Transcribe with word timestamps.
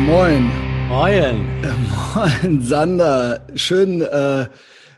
moin. 0.00 0.50
Moin. 0.88 1.62
Äh, 1.62 2.14
moin, 2.14 2.62
Sander. 2.62 3.40
Schön, 3.54 4.02
äh, 4.02 4.46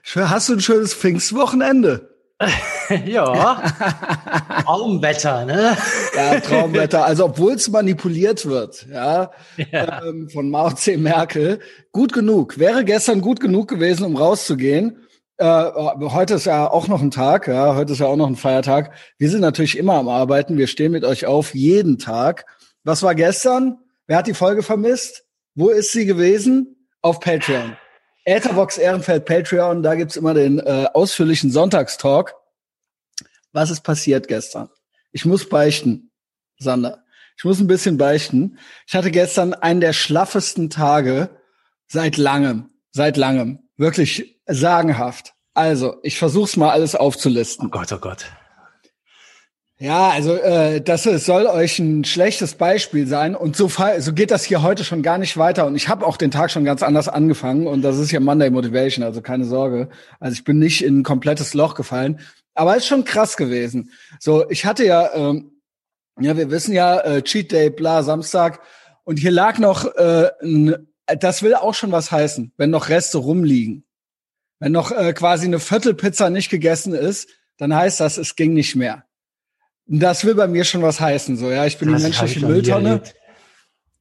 schön, 0.03 0.31
hast 0.31 0.49
du 0.49 0.55
ein 0.55 0.61
schönes 0.61 0.95
Pfingstwochenende? 0.95 2.09
ja. 3.07 3.63
Traumwetter, 4.65 5.45
ne? 5.45 5.77
Ja, 6.17 6.41
Traumwetter. 6.41 7.05
Also 7.05 7.27
obwohl 7.27 7.53
es 7.53 7.69
manipuliert 7.69 8.47
wird, 8.47 8.87
ja, 8.91 9.31
ja. 9.71 10.03
Ähm, 10.05 10.29
von 10.31 10.51
Mao 10.51 10.71
C. 10.71 10.97
Merkel. 10.97 11.61
Gut 11.93 12.13
genug. 12.13 12.59
Wäre 12.59 12.85
gestern 12.85 13.21
gut 13.21 13.41
genug 13.41 13.69
gewesen, 13.69 14.05
um 14.05 14.17
rauszugehen. 14.17 15.07
Äh, 15.37 15.47
heute 15.47 16.35
ist 16.35 16.47
ja 16.47 16.71
auch 16.71 16.89
noch 16.89 17.03
ein 17.03 17.11
Tag, 17.11 17.49
ja, 17.49 17.75
heute 17.75 17.93
ist 17.93 17.99
ja 17.99 18.07
auch 18.07 18.17
noch 18.17 18.27
ein 18.27 18.37
Feiertag. 18.37 18.93
Wir 19.19 19.31
sind 19.31 19.41
natürlich 19.41 19.77
immer 19.77 19.95
am 19.95 20.09
Arbeiten. 20.09 20.57
Wir 20.57 20.67
stehen 20.67 20.93
mit 20.93 21.05
euch 21.05 21.27
auf 21.27 21.55
jeden 21.55 21.99
Tag. 21.99 22.47
Was 22.85 23.03
war 23.03 23.15
gestern? 23.15 23.79
Wer 24.11 24.17
hat 24.17 24.27
die 24.27 24.35
Folge 24.35 24.65
vermisst? 24.65 25.23
Wo 25.55 25.69
ist 25.69 25.93
sie 25.93 26.05
gewesen? 26.05 26.89
Auf 27.01 27.21
Patreon. 27.21 27.77
Etherbox 28.25 28.77
Ehrenfeld 28.77 29.25
Patreon, 29.25 29.85
da 29.85 29.95
gibt's 29.95 30.17
immer 30.17 30.35
den 30.35 30.59
äh, 30.59 30.89
ausführlichen 30.93 31.53
Sonntagstalk. 31.53 32.35
Was 33.53 33.71
ist 33.71 33.83
passiert 33.83 34.27
gestern? 34.27 34.69
Ich 35.13 35.27
muss 35.27 35.49
beichten, 35.49 36.11
Sander. 36.59 37.05
Ich 37.39 37.45
muss 37.45 37.61
ein 37.61 37.69
bisschen 37.69 37.99
beichten. 37.99 38.59
Ich 38.89 38.97
hatte 38.97 39.13
gestern 39.13 39.55
einen 39.55 39.81
der 39.81 39.93
schlaffesten 39.93 40.71
Tage 40.71 41.31
seit 41.87 42.17
langem, 42.17 42.69
seit 42.91 43.17
langem. 43.17 43.61
Wirklich 43.77 44.43
sagenhaft. 44.45 45.35
Also, 45.55 46.01
ich 46.03 46.19
versuch's 46.19 46.57
mal 46.57 46.71
alles 46.71 46.97
aufzulisten. 46.97 47.69
Oh 47.69 47.71
Gott, 47.71 47.93
oh 47.93 47.99
Gott. 47.99 48.27
Ja, 49.83 50.11
also 50.11 50.35
äh, 50.35 50.83
das 50.83 51.05
soll 51.05 51.47
euch 51.47 51.79
ein 51.79 52.05
schlechtes 52.05 52.55
Beispiel 52.55 53.07
sein 53.07 53.35
und 53.35 53.57
so, 53.57 53.71
so 53.99 54.13
geht 54.13 54.31
das 54.31 54.45
hier 54.45 54.63
heute 54.63 54.85
schon 54.85 55.03
gar 55.03 55.17
nicht 55.17 55.39
weiter 55.39 55.67
und 55.67 55.75
ich 55.75 55.89
habe 55.89 56.07
auch 56.07 56.19
den 56.19 56.31
Tag 56.31 56.51
schon 56.51 56.67
ganz 56.67 56.83
anders 56.83 57.09
angefangen 57.09 57.67
und 57.67 57.81
das 57.81 57.97
ist 57.97 58.11
ja 58.11 58.21
Monday 58.21 58.51
Motivation, 58.51 59.03
also 59.03 59.23
keine 59.23 59.47
Sorge. 59.47 59.89
Also 60.19 60.35
ich 60.35 60.45
bin 60.45 60.59
nicht 60.59 60.85
in 60.85 60.99
ein 60.99 61.03
komplettes 61.03 61.55
Loch 61.55 61.75
gefallen, 61.75 62.21
aber 62.53 62.77
ist 62.77 62.89
schon 62.89 63.05
krass 63.05 63.39
gewesen. 63.39 63.91
So, 64.19 64.51
ich 64.51 64.67
hatte 64.67 64.85
ja, 64.85 65.15
ähm, 65.15 65.63
ja, 66.21 66.37
wir 66.37 66.51
wissen 66.51 66.75
ja, 66.75 67.01
äh, 67.01 67.23
Cheat 67.23 67.51
Day, 67.51 67.71
bla, 67.71 68.03
Samstag 68.03 68.61
und 69.05 69.19
hier 69.19 69.31
lag 69.31 69.59
noch, 69.59 69.87
äh, 69.95 70.29
ein, 70.43 70.89
das 71.07 71.43
will 71.43 71.55
auch 71.55 71.73
schon 71.73 71.91
was 71.91 72.13
heißen, 72.13 72.53
wenn 72.59 72.69
noch 72.69 72.91
Reste 72.91 73.17
rumliegen. 73.17 73.85
Wenn 74.59 74.73
noch 74.73 74.93
äh, 74.93 75.15
quasi 75.15 75.47
eine 75.47 75.59
Viertelpizza 75.59 76.29
nicht 76.29 76.51
gegessen 76.51 76.93
ist, 76.93 77.31
dann 77.57 77.75
heißt 77.75 77.99
das, 78.01 78.19
es 78.19 78.37
ging 78.37 78.53
nicht 78.53 78.77
mehr. 78.77 79.07
Das 79.93 80.25
will 80.25 80.37
bei 80.37 80.47
mir 80.47 80.63
schon 80.65 80.83
was 80.83 81.01
heißen, 81.01 81.37
so, 81.37 81.51
ja. 81.51 81.67
Ich 81.67 81.79
bin 81.79 81.91
das 81.91 82.01
die 82.01 82.05
menschliche 82.05 82.47
Mülltonne. 82.47 83.03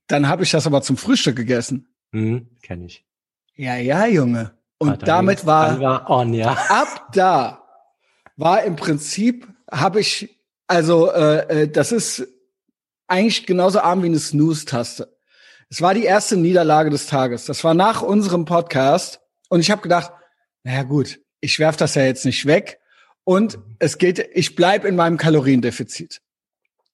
Dann 0.07 0.27
habe 0.27 0.43
ich 0.43 0.51
das 0.51 0.67
aber 0.67 0.83
zum 0.83 0.97
Frühstück 0.97 1.35
gegessen. 1.35 1.87
Hm, 2.11 2.47
kenn 2.61 2.83
ich. 2.83 3.05
Ja, 3.55 3.75
ja, 3.75 4.05
Junge. 4.05 4.51
Und 4.77 4.89
ah, 4.89 4.97
damit 4.97 5.47
war, 5.47 5.79
war 5.79 6.09
on, 6.09 6.33
ja. 6.33 6.51
ab 6.69 7.07
da 7.13 7.63
war 8.37 8.63
im 8.63 8.75
Prinzip, 8.75 9.47
habe 9.69 9.99
ich, 9.99 10.39
also 10.67 11.11
äh, 11.11 11.63
äh, 11.63 11.67
das 11.67 11.91
ist 11.91 12.25
eigentlich 13.07 13.47
genauso 13.47 13.79
arm 13.79 14.03
wie 14.03 14.07
eine 14.07 14.19
Snooze-Taste. 14.19 15.17
Es 15.69 15.81
war 15.81 15.95
die 15.95 16.03
erste 16.03 16.37
Niederlage 16.37 16.91
des 16.91 17.07
Tages. 17.07 17.45
Das 17.45 17.63
war 17.63 17.73
nach 17.73 18.01
unserem 18.01 18.45
Podcast. 18.45 19.21
Und 19.49 19.59
ich 19.59 19.71
habe 19.71 19.81
gedacht, 19.81 20.11
naja 20.63 20.83
gut, 20.83 21.19
ich 21.41 21.57
werf 21.59 21.77
das 21.77 21.95
ja 21.95 22.03
jetzt 22.03 22.25
nicht 22.25 22.45
weg. 22.45 22.79
Und 23.30 23.59
es 23.77 23.99
geht, 23.99 24.27
ich 24.33 24.55
bleib 24.55 24.85
in 24.85 24.95
meinem 24.95 25.17
Kaloriendefizit. 25.17 26.19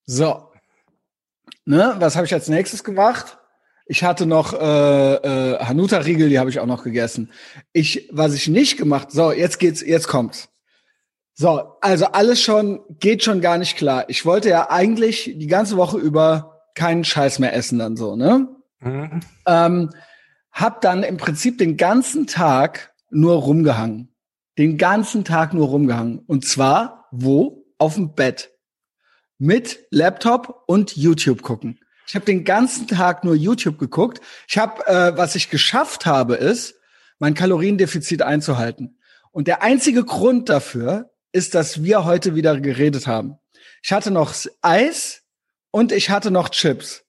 So. 0.06 0.50
Ne, 1.64 1.96
was 2.00 2.18
habe 2.18 2.26
ich 2.26 2.34
als 2.34 2.50
nächstes 2.50 2.84
gemacht? 2.84 3.38
Ich 3.86 4.04
hatte 4.04 4.26
noch 4.26 4.52
äh, 4.52 5.14
äh, 5.16 5.60
Hanuta-Riegel, 5.60 6.28
die 6.28 6.38
habe 6.38 6.50
ich 6.50 6.60
auch 6.60 6.66
noch 6.66 6.84
gegessen. 6.84 7.32
Ich, 7.72 8.10
was 8.12 8.34
ich 8.34 8.50
nicht 8.50 8.76
gemacht, 8.76 9.14
so, 9.14 9.32
jetzt 9.32 9.60
geht's, 9.60 9.80
jetzt 9.80 10.10
kommt's. 10.10 10.50
So, 11.36 11.78
also 11.80 12.08
alles 12.08 12.42
schon, 12.42 12.82
geht 13.00 13.24
schon 13.24 13.40
gar 13.40 13.58
nicht 13.58 13.78
klar. 13.78 14.04
Ich 14.10 14.26
wollte 14.26 14.50
ja 14.50 14.70
eigentlich 14.70 15.36
die 15.38 15.48
ganze 15.48 15.78
Woche 15.78 16.00
über 16.00 16.64
keinen 16.74 17.06
Scheiß 17.06 17.40
mehr 17.40 17.54
essen 17.54 17.80
dann 17.80 17.96
so, 17.96 18.18
ne? 18.18 18.50
Mhm. 18.82 19.22
Ähm, 19.48 19.90
hab 20.52 20.82
dann 20.82 21.04
im 21.04 21.16
Prinzip 21.16 21.60
den 21.60 21.78
ganzen 21.78 22.28
Tag 22.28 22.94
nur 23.10 23.36
rumgehangen 23.36 24.15
den 24.58 24.78
ganzen 24.78 25.24
Tag 25.24 25.54
nur 25.54 25.68
rumgehangen. 25.68 26.20
Und 26.20 26.46
zwar 26.46 27.08
wo? 27.12 27.66
Auf 27.78 27.96
dem 27.96 28.14
Bett. 28.14 28.52
Mit 29.38 29.86
Laptop 29.90 30.64
und 30.68 30.96
YouTube 30.96 31.42
gucken. 31.42 31.80
Ich 32.08 32.16
habe 32.16 32.26
den 32.26 32.44
ganzen 32.46 32.88
Tag 32.88 33.24
nur 33.24 33.36
YouTube 33.36 33.78
geguckt. 33.80 34.22
Ich 34.48 34.58
habe, 34.58 34.86
äh, 34.88 35.18
was 35.18 35.36
ich 35.36 35.50
geschafft 35.50 36.06
habe, 36.06 36.36
ist, 36.36 36.76
mein 37.20 37.34
Kaloriendefizit 37.34 38.22
einzuhalten. 38.22 39.00
Und 39.32 39.48
der 39.48 39.62
einzige 39.62 40.06
Grund 40.06 40.50
dafür 40.50 41.12
ist, 41.32 41.56
dass 41.56 41.84
wir 41.84 42.06
heute 42.06 42.36
wieder 42.36 42.60
geredet 42.60 43.08
haben. 43.08 43.36
Ich 43.84 43.92
hatte 43.92 44.12
noch 44.12 44.34
Eis 44.62 45.24
und 45.72 45.92
ich 45.92 46.10
hatte 46.10 46.32
noch 46.32 46.50
Chips 46.50 47.05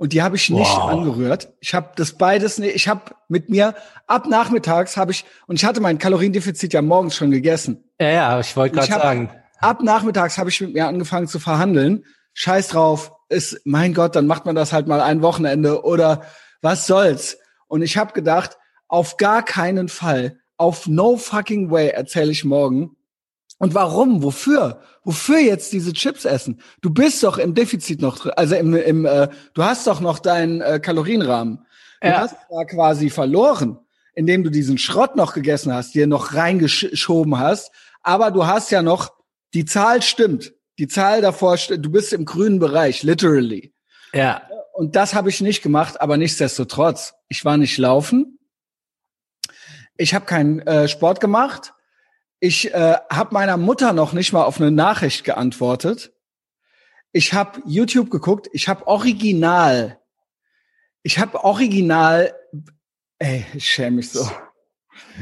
und 0.00 0.14
die 0.14 0.22
habe 0.22 0.36
ich 0.36 0.48
nicht 0.48 0.66
wow. 0.66 0.88
angerührt. 0.88 1.52
Ich 1.60 1.74
habe 1.74 1.90
das 1.94 2.12
beides, 2.14 2.56
nee, 2.56 2.70
ich 2.70 2.88
habe 2.88 3.02
mit 3.28 3.50
mir 3.50 3.74
ab 4.06 4.26
nachmittags 4.26 4.96
habe 4.96 5.12
ich 5.12 5.26
und 5.46 5.56
ich 5.56 5.64
hatte 5.66 5.82
mein 5.82 5.98
Kaloriendefizit 5.98 6.72
ja 6.72 6.80
morgens 6.80 7.16
schon 7.16 7.30
gegessen. 7.30 7.84
Ja, 8.00 8.08
ja, 8.08 8.40
ich 8.40 8.56
wollte 8.56 8.76
gerade 8.76 8.90
sagen. 8.90 9.30
Ab 9.58 9.82
nachmittags 9.82 10.38
habe 10.38 10.48
ich 10.48 10.58
mit 10.62 10.72
mir 10.72 10.86
angefangen 10.86 11.28
zu 11.28 11.38
verhandeln. 11.38 12.06
Scheiß 12.32 12.68
drauf, 12.68 13.12
ist 13.28 13.60
mein 13.64 13.92
Gott, 13.92 14.16
dann 14.16 14.26
macht 14.26 14.46
man 14.46 14.54
das 14.54 14.72
halt 14.72 14.86
mal 14.86 15.02
ein 15.02 15.20
Wochenende 15.20 15.84
oder 15.84 16.22
was 16.62 16.86
soll's. 16.86 17.36
Und 17.68 17.82
ich 17.82 17.98
habe 17.98 18.14
gedacht, 18.14 18.56
auf 18.88 19.18
gar 19.18 19.44
keinen 19.44 19.90
Fall, 19.90 20.38
auf 20.56 20.86
no 20.86 21.18
fucking 21.18 21.70
way 21.70 21.88
erzähle 21.88 22.32
ich 22.32 22.46
morgen, 22.46 22.96
und 23.60 23.74
warum? 23.74 24.22
Wofür? 24.22 24.80
Wofür 25.04 25.38
jetzt 25.38 25.74
diese 25.74 25.92
Chips 25.92 26.24
essen? 26.24 26.62
Du 26.80 26.88
bist 26.88 27.22
doch 27.22 27.36
im 27.36 27.54
Defizit 27.54 28.00
noch 28.00 28.18
drin, 28.18 28.32
also 28.34 28.54
im, 28.54 28.74
im 28.74 29.04
äh, 29.04 29.28
du 29.52 29.62
hast 29.62 29.86
doch 29.86 30.00
noch 30.00 30.18
deinen 30.18 30.62
äh, 30.62 30.80
Kalorienrahmen. 30.80 31.66
Du 32.00 32.08
ja. 32.08 32.20
hast 32.20 32.36
da 32.48 32.64
quasi 32.64 33.10
verloren, 33.10 33.78
indem 34.14 34.44
du 34.44 34.50
diesen 34.50 34.78
Schrott 34.78 35.14
noch 35.14 35.34
gegessen 35.34 35.74
hast, 35.74 35.94
dir 35.94 36.06
noch 36.06 36.32
reingeschoben 36.32 37.38
hast. 37.38 37.70
Aber 38.02 38.30
du 38.30 38.46
hast 38.46 38.70
ja 38.70 38.80
noch, 38.80 39.12
die 39.52 39.66
Zahl 39.66 40.00
stimmt. 40.00 40.54
Die 40.78 40.88
Zahl 40.88 41.20
davor, 41.20 41.58
du 41.58 41.90
bist 41.90 42.14
im 42.14 42.24
grünen 42.24 42.60
Bereich, 42.60 43.02
literally. 43.02 43.74
Ja. 44.14 44.40
Und 44.72 44.96
das 44.96 45.14
habe 45.14 45.28
ich 45.28 45.42
nicht 45.42 45.62
gemacht, 45.62 46.00
aber 46.00 46.16
nichtsdestotrotz, 46.16 47.12
ich 47.28 47.44
war 47.44 47.58
nicht 47.58 47.76
laufen. 47.76 48.38
Ich 49.98 50.14
habe 50.14 50.24
keinen 50.24 50.60
äh, 50.60 50.88
Sport 50.88 51.20
gemacht 51.20 51.74
ich 52.40 52.72
äh, 52.72 52.96
habe 53.10 53.34
meiner 53.34 53.58
Mutter 53.58 53.92
noch 53.92 54.14
nicht 54.14 54.32
mal 54.32 54.44
auf 54.44 54.60
eine 54.60 54.70
Nachricht 54.70 55.24
geantwortet. 55.24 56.12
Ich 57.12 57.34
habe 57.34 57.60
YouTube 57.66 58.10
geguckt. 58.10 58.48
Ich 58.52 58.66
habe 58.68 58.86
original. 58.86 60.00
Ich 61.02 61.18
habe 61.18 61.44
original. 61.44 62.34
Ey, 63.18 63.44
ich 63.52 63.68
schäme 63.68 63.96
mich 63.96 64.10
so. 64.10 64.28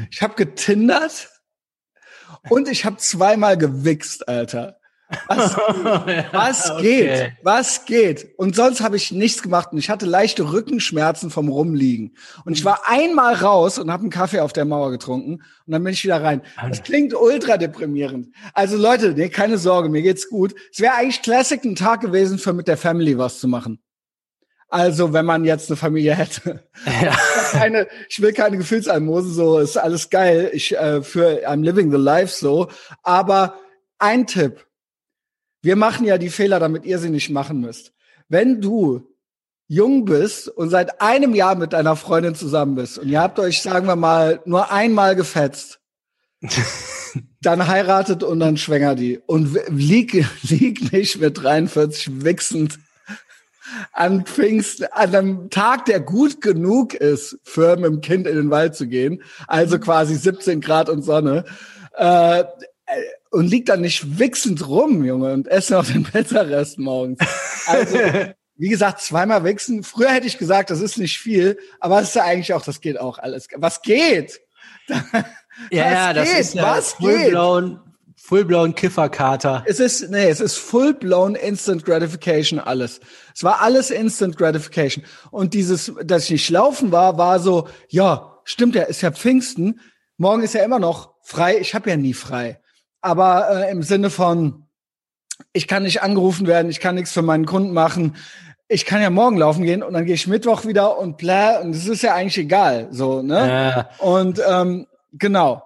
Ich 0.09 0.21
habe 0.21 0.35
getindert 0.35 1.29
und 2.49 2.69
ich 2.69 2.85
habe 2.85 2.97
zweimal 2.97 3.57
gewichst, 3.57 4.27
Alter. 4.27 4.78
Was, 5.27 5.57
was 6.31 6.71
okay. 6.71 6.81
geht? 6.81 7.33
Was 7.41 7.85
geht? 7.85 8.27
Und 8.37 8.55
sonst 8.55 8.81
habe 8.81 8.95
ich 8.95 9.11
nichts 9.11 9.41
gemacht 9.41 9.69
und 9.71 9.79
ich 9.79 9.89
hatte 9.89 10.05
leichte 10.05 10.51
Rückenschmerzen 10.51 11.31
vom 11.31 11.49
Rumliegen. 11.49 12.15
Und 12.45 12.53
ich 12.53 12.63
war 12.63 12.81
einmal 12.85 13.35
raus 13.35 13.79
und 13.79 13.91
habe 13.91 14.01
einen 14.01 14.11
Kaffee 14.11 14.39
auf 14.39 14.53
der 14.53 14.65
Mauer 14.65 14.91
getrunken 14.91 15.41
und 15.65 15.71
dann 15.71 15.83
bin 15.83 15.93
ich 15.93 16.03
wieder 16.03 16.21
rein. 16.21 16.41
Das 16.69 16.83
klingt 16.83 17.13
ultra 17.13 17.57
deprimierend. 17.57 18.29
Also 18.53 18.77
Leute, 18.77 19.13
nee, 19.13 19.29
keine 19.29 19.57
Sorge, 19.57 19.89
mir 19.89 20.01
geht's 20.01 20.29
gut. 20.29 20.53
Es 20.71 20.79
wäre 20.79 20.93
eigentlich 20.93 21.21
Classic 21.21 21.63
ein 21.63 21.75
Tag 21.75 22.01
gewesen, 22.01 22.37
für 22.37 22.53
mit 22.53 22.67
der 22.67 22.77
Family 22.77 23.17
was 23.17 23.39
zu 23.39 23.47
machen. 23.47 23.79
Also, 24.71 25.13
wenn 25.13 25.25
man 25.25 25.45
jetzt 25.45 25.69
eine 25.69 25.77
Familie 25.77 26.13
hätte. 26.13 26.63
Ja. 27.01 27.17
keine, 27.51 27.87
ich 28.07 28.21
will 28.21 28.33
keine 28.33 28.57
Gefühlsalmosen, 28.57 29.33
so 29.33 29.57
ist 29.57 29.77
alles 29.77 30.11
geil. 30.11 30.51
Ich 30.53 30.77
äh, 30.77 31.01
für 31.01 31.47
I'm 31.47 31.63
living 31.63 31.89
the 31.91 31.97
life 31.97 32.35
so. 32.35 32.67
Aber 33.01 33.55
ein 33.97 34.27
Tipp, 34.27 34.65
wir 35.61 35.75
machen 35.75 36.05
ja 36.05 36.17
die 36.17 36.29
Fehler, 36.29 36.59
damit 36.59 36.85
ihr 36.85 36.99
sie 36.99 37.09
nicht 37.09 37.29
machen 37.29 37.59
müsst. 37.59 37.93
Wenn 38.27 38.61
du 38.61 39.09
jung 39.67 40.05
bist 40.05 40.49
und 40.49 40.69
seit 40.69 41.01
einem 41.01 41.35
Jahr 41.35 41.55
mit 41.55 41.73
deiner 41.73 41.95
Freundin 41.95 42.35
zusammen 42.35 42.75
bist 42.75 42.97
und 42.97 43.07
ihr 43.07 43.21
habt 43.21 43.39
euch, 43.39 43.61
sagen 43.61 43.87
wir 43.87 43.95
mal, 43.95 44.41
nur 44.45 44.71
einmal 44.71 45.15
gefetzt, 45.15 45.79
dann 47.41 47.67
heiratet 47.67 48.23
und 48.23 48.39
dann 48.39 48.57
schwänger 48.57 48.95
die. 48.95 49.19
Und 49.19 49.57
lieg, 49.67 50.25
lieg 50.41 50.91
nicht 50.91 51.19
mit 51.19 51.41
43 51.41 52.23
wichsend 52.23 52.79
an 53.93 54.25
Pfingsten, 54.25 54.87
an 54.91 55.15
einem 55.15 55.49
Tag, 55.51 55.85
der 55.85 55.99
gut 55.99 56.41
genug 56.41 56.95
ist, 56.95 57.37
für 57.43 57.75
mit 57.77 57.85
dem 57.85 58.01
Kind 58.01 58.25
in 58.25 58.35
den 58.35 58.49
Wald 58.49 58.75
zu 58.75 58.87
gehen, 58.87 59.21
also 59.47 59.77
quasi 59.79 60.15
17 60.15 60.61
Grad 60.61 60.89
und 60.89 61.03
Sonne, 61.03 61.45
äh, 61.95 62.43
und 63.29 63.47
liegt 63.47 63.69
dann 63.69 63.81
nicht 63.81 64.19
wichsend 64.19 64.67
rum, 64.67 65.03
Junge, 65.03 65.33
und 65.33 65.47
esse 65.47 65.73
noch 65.73 65.85
den 65.85 66.03
Pizzarest 66.03 66.79
morgens. 66.79 67.19
Also 67.65 67.97
wie 68.59 68.69
gesagt, 68.69 68.99
zweimal 68.99 69.45
wichsen. 69.45 69.83
Früher 69.83 70.09
hätte 70.09 70.27
ich 70.27 70.37
gesagt, 70.37 70.69
das 70.69 70.81
ist 70.81 70.97
nicht 70.97 71.17
viel, 71.17 71.57
aber 71.79 72.01
es 72.01 72.09
ist 72.09 72.15
ja 72.15 72.25
eigentlich 72.25 72.53
auch, 72.53 72.61
das 72.61 72.81
geht 72.81 72.99
auch 72.99 73.17
alles. 73.17 73.47
Was 73.55 73.81
geht? 73.81 74.41
ja, 74.89 75.21
ja, 75.71 76.13
das 76.13 76.29
geht? 76.29 76.39
ist 76.39 76.53
ja 76.55 76.63
Was 76.63 76.93
full-blown, 76.93 77.79
full-blown 78.17 78.75
Kifferkater. 78.75 79.63
Es 79.65 79.79
ist, 79.79 80.09
nee, 80.09 80.29
es 80.29 80.41
ist 80.41 80.57
full-blown 80.57 81.35
Instant 81.35 81.85
Gratification 81.85 82.59
alles. 82.59 82.99
Es 83.33 83.45
war 83.45 83.61
alles 83.61 83.91
Instant 83.91 84.37
Gratification. 84.37 85.05
Und 85.31 85.53
dieses, 85.53 85.93
dass 86.03 86.25
ich 86.25 86.31
nicht 86.31 86.49
laufen 86.49 86.91
war, 86.91 87.17
war 87.17 87.39
so, 87.39 87.69
ja, 87.87 88.39
stimmt 88.43 88.75
ja, 88.75 88.83
ist 88.83 89.01
ja 89.01 89.11
Pfingsten. 89.11 89.79
Morgen 90.17 90.43
ist 90.43 90.53
ja 90.53 90.65
immer 90.65 90.79
noch 90.79 91.13
frei. 91.23 91.59
Ich 91.59 91.73
habe 91.75 91.89
ja 91.89 91.95
nie 91.95 92.13
frei. 92.13 92.59
Aber 93.01 93.49
äh, 93.49 93.71
im 93.71 93.83
Sinne 93.83 94.09
von, 94.09 94.65
ich 95.53 95.67
kann 95.67 95.83
nicht 95.83 96.01
angerufen 96.01 96.47
werden, 96.47 96.69
ich 96.69 96.79
kann 96.79 96.95
nichts 96.95 97.11
für 97.11 97.21
meinen 97.21 97.45
Kunden 97.45 97.73
machen. 97.73 98.15
Ich 98.67 98.85
kann 98.85 99.01
ja 99.01 99.09
morgen 99.09 99.37
laufen 99.37 99.63
gehen 99.63 99.81
und 99.81 99.93
dann 99.93 100.05
gehe 100.05 100.15
ich 100.15 100.27
Mittwoch 100.27 100.65
wieder 100.65 100.99
und 100.99 101.17
bla 101.17 101.59
und 101.59 101.75
es 101.75 101.87
ist 101.87 102.03
ja 102.03 102.13
eigentlich 102.13 102.37
egal, 102.37 102.87
so 102.91 103.21
ne? 103.21 103.49
Ja. 103.49 103.89
Und 103.97 104.39
ähm, 104.47 104.85
genau. 105.13 105.63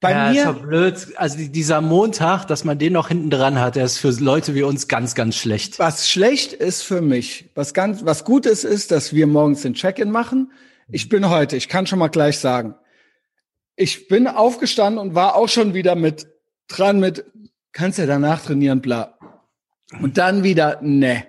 Bei 0.00 0.10
ja, 0.10 0.30
mir 0.30 0.50
ist 0.50 0.62
blöd. 0.62 1.06
Also 1.16 1.36
dieser 1.38 1.80
Montag, 1.80 2.46
dass 2.46 2.64
man 2.64 2.78
den 2.78 2.92
noch 2.92 3.08
hinten 3.08 3.30
dran 3.30 3.60
hat, 3.60 3.76
der 3.76 3.84
ist 3.84 3.98
für 3.98 4.10
Leute 4.10 4.54
wie 4.54 4.62
uns 4.62 4.88
ganz, 4.88 5.14
ganz 5.14 5.36
schlecht. 5.36 5.78
Was 5.78 6.08
schlecht 6.08 6.52
ist 6.52 6.82
für 6.82 7.00
mich, 7.00 7.50
was 7.54 7.74
ganz, 7.74 8.04
was 8.04 8.24
gut 8.24 8.46
ist, 8.46 8.64
ist, 8.64 8.90
dass 8.90 9.12
wir 9.12 9.26
morgens 9.26 9.62
den 9.62 9.74
Check-in 9.74 10.10
machen. 10.10 10.52
Ich 10.88 11.08
bin 11.08 11.28
heute, 11.28 11.56
ich 11.56 11.68
kann 11.68 11.86
schon 11.86 11.98
mal 11.98 12.08
gleich 12.08 12.38
sagen, 12.38 12.74
ich 13.76 14.08
bin 14.08 14.26
aufgestanden 14.26 14.98
und 14.98 15.14
war 15.14 15.36
auch 15.36 15.48
schon 15.48 15.74
wieder 15.74 15.94
mit 15.94 16.26
dran 16.68 17.00
mit, 17.00 17.24
kannst 17.72 17.98
ja 17.98 18.06
danach 18.06 18.42
trainieren, 18.42 18.80
bla. 18.80 19.18
Und 20.00 20.18
dann 20.18 20.42
wieder, 20.42 20.80
ne. 20.82 21.26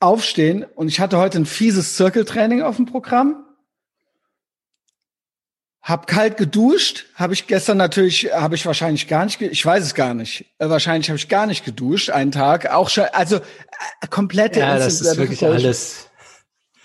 Aufstehen 0.00 0.64
und 0.64 0.88
ich 0.88 1.00
hatte 1.00 1.18
heute 1.18 1.38
ein 1.38 1.46
fieses 1.46 1.96
Zirkeltraining 1.96 2.62
auf 2.62 2.76
dem 2.76 2.84
Programm. 2.84 3.44
Hab 5.80 6.06
kalt 6.06 6.36
geduscht, 6.36 7.06
habe 7.14 7.34
ich 7.34 7.46
gestern 7.46 7.76
natürlich, 7.76 8.32
habe 8.32 8.54
ich 8.54 8.64
wahrscheinlich 8.64 9.06
gar 9.06 9.24
nicht, 9.24 9.40
ich 9.40 9.64
weiß 9.64 9.84
es 9.84 9.94
gar 9.94 10.14
nicht. 10.14 10.46
Äh, 10.58 10.68
wahrscheinlich 10.68 11.10
habe 11.10 11.18
ich 11.18 11.28
gar 11.28 11.46
nicht 11.46 11.64
geduscht, 11.64 12.10
einen 12.10 12.32
Tag, 12.32 12.70
auch 12.70 12.88
schon, 12.88 13.04
also 13.12 13.36
äh, 13.36 14.06
komplette. 14.08 14.60
Ja, 14.60 14.78
das 14.78 15.00
ist 15.00 15.16
wirklich 15.16 15.44
alles. 15.44 16.08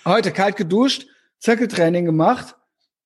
Heute 0.04 0.32
kalt 0.32 0.56
geduscht, 0.56 1.06
Zirkeltraining 1.38 2.04
gemacht. 2.04 2.56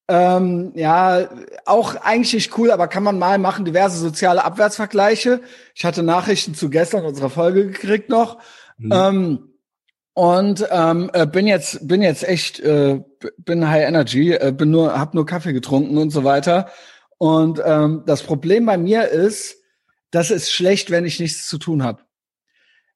Ähm, 0.07 0.73
ja, 0.75 1.31
auch 1.65 1.95
eigentlich 1.97 2.35
nicht 2.35 2.59
cool, 2.59 2.71
aber 2.71 2.89
kann 2.89 3.03
man 3.03 3.19
mal 3.19 3.39
machen, 3.39 3.65
diverse 3.65 3.99
soziale 3.99 4.45
Abwärtsvergleiche. 4.45 5.41
Ich 5.75 5.85
hatte 5.85 6.03
Nachrichten 6.03 6.55
zu 6.55 6.69
gestern 6.69 7.07
unserer 7.07 7.31
Folge 7.31 7.67
gekriegt 7.67 8.11
noch. 8.11 8.39
Mhm. 8.77 8.93
Ähm, 8.93 9.51
und 10.13 10.67
ähm, 10.71 11.11
äh, 11.13 11.27
bin 11.27 11.47
jetzt 11.47 11.89
bin 11.89 12.03
jetzt 12.03 12.23
echt 12.23 12.61
äh, 12.61 13.01
bin 13.39 13.69
High 13.69 13.89
Energy, 13.89 14.33
äh, 14.33 14.53
bin 14.53 14.71
nur 14.71 14.99
hab 14.99 15.15
nur 15.15 15.27
Kaffee 15.27 15.53
getrunken 15.53 15.99
und 15.99 16.11
so 16.11 16.23
weiter. 16.23 16.69
Und 17.19 17.61
ähm, 17.65 18.05
das 18.07 18.23
Problem 18.23 18.67
bei 18.67 18.77
mir 18.77 19.09
ist, 19.09 19.57
das 20.11 20.31
ist 20.31 20.53
schlecht, 20.53 20.91
wenn 20.91 21.05
ich 21.05 21.19
nichts 21.19 21.49
zu 21.49 21.59
tun 21.59 21.83
habe. 21.83 22.03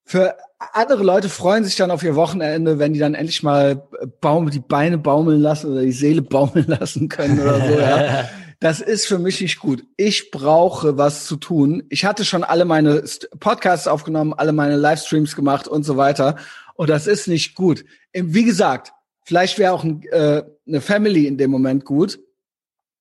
Für 0.09 0.37
andere 0.73 1.03
Leute 1.03 1.29
freuen 1.29 1.65
sich 1.65 1.77
dann 1.77 1.91
auf 1.91 2.03
ihr 2.03 2.17
Wochenende, 2.17 2.79
wenn 2.79 2.95
die 2.95 2.99
dann 2.99 3.15
endlich 3.15 3.43
mal 3.43 3.87
Baum, 4.23 4.49
die 4.49 4.59
Beine 4.59 4.97
baumeln 4.97 5.39
lassen 5.39 5.71
oder 5.71 5.83
die 5.83 5.93
Seele 5.93 6.23
baumeln 6.23 6.65
lassen 6.67 7.11
können 7.11 7.39
oder 7.39 7.61
so. 7.61 7.79
Ja. 7.79 8.29
Das 8.61 8.81
ist 8.81 9.07
für 9.07 9.21
mich 9.21 9.41
nicht 9.41 9.61
gut. 9.61 9.85
Ich 9.97 10.33
brauche 10.33 10.99
was 10.99 11.27
zu 11.27 11.37
tun. 11.37 11.85
Ich 11.91 12.05
hatte 12.05 12.25
schon 12.25 12.43
alle 12.43 12.65
meine 12.65 13.05
Podcasts 13.39 13.87
aufgenommen, 13.87 14.35
alle 14.37 14.53
meine 14.53 14.75
Livestreams 14.75 15.37
gemacht 15.37 15.69
und 15.69 15.85
so 15.85 15.97
weiter. 15.97 16.35
Und 16.75 16.91
das 16.91 17.07
ist 17.07 17.29
nicht 17.29 17.55
gut. 17.55 17.85
Wie 18.13 18.43
gesagt, 18.43 18.91
vielleicht 19.23 19.61
wäre 19.61 19.73
auch 19.73 19.85
ein, 19.85 20.03
äh, 20.11 20.43
eine 20.67 20.81
Family 20.81 21.29
in 21.29 21.39
dem 21.39 21.53
Moment 21.53 21.85
gut. 21.85 22.19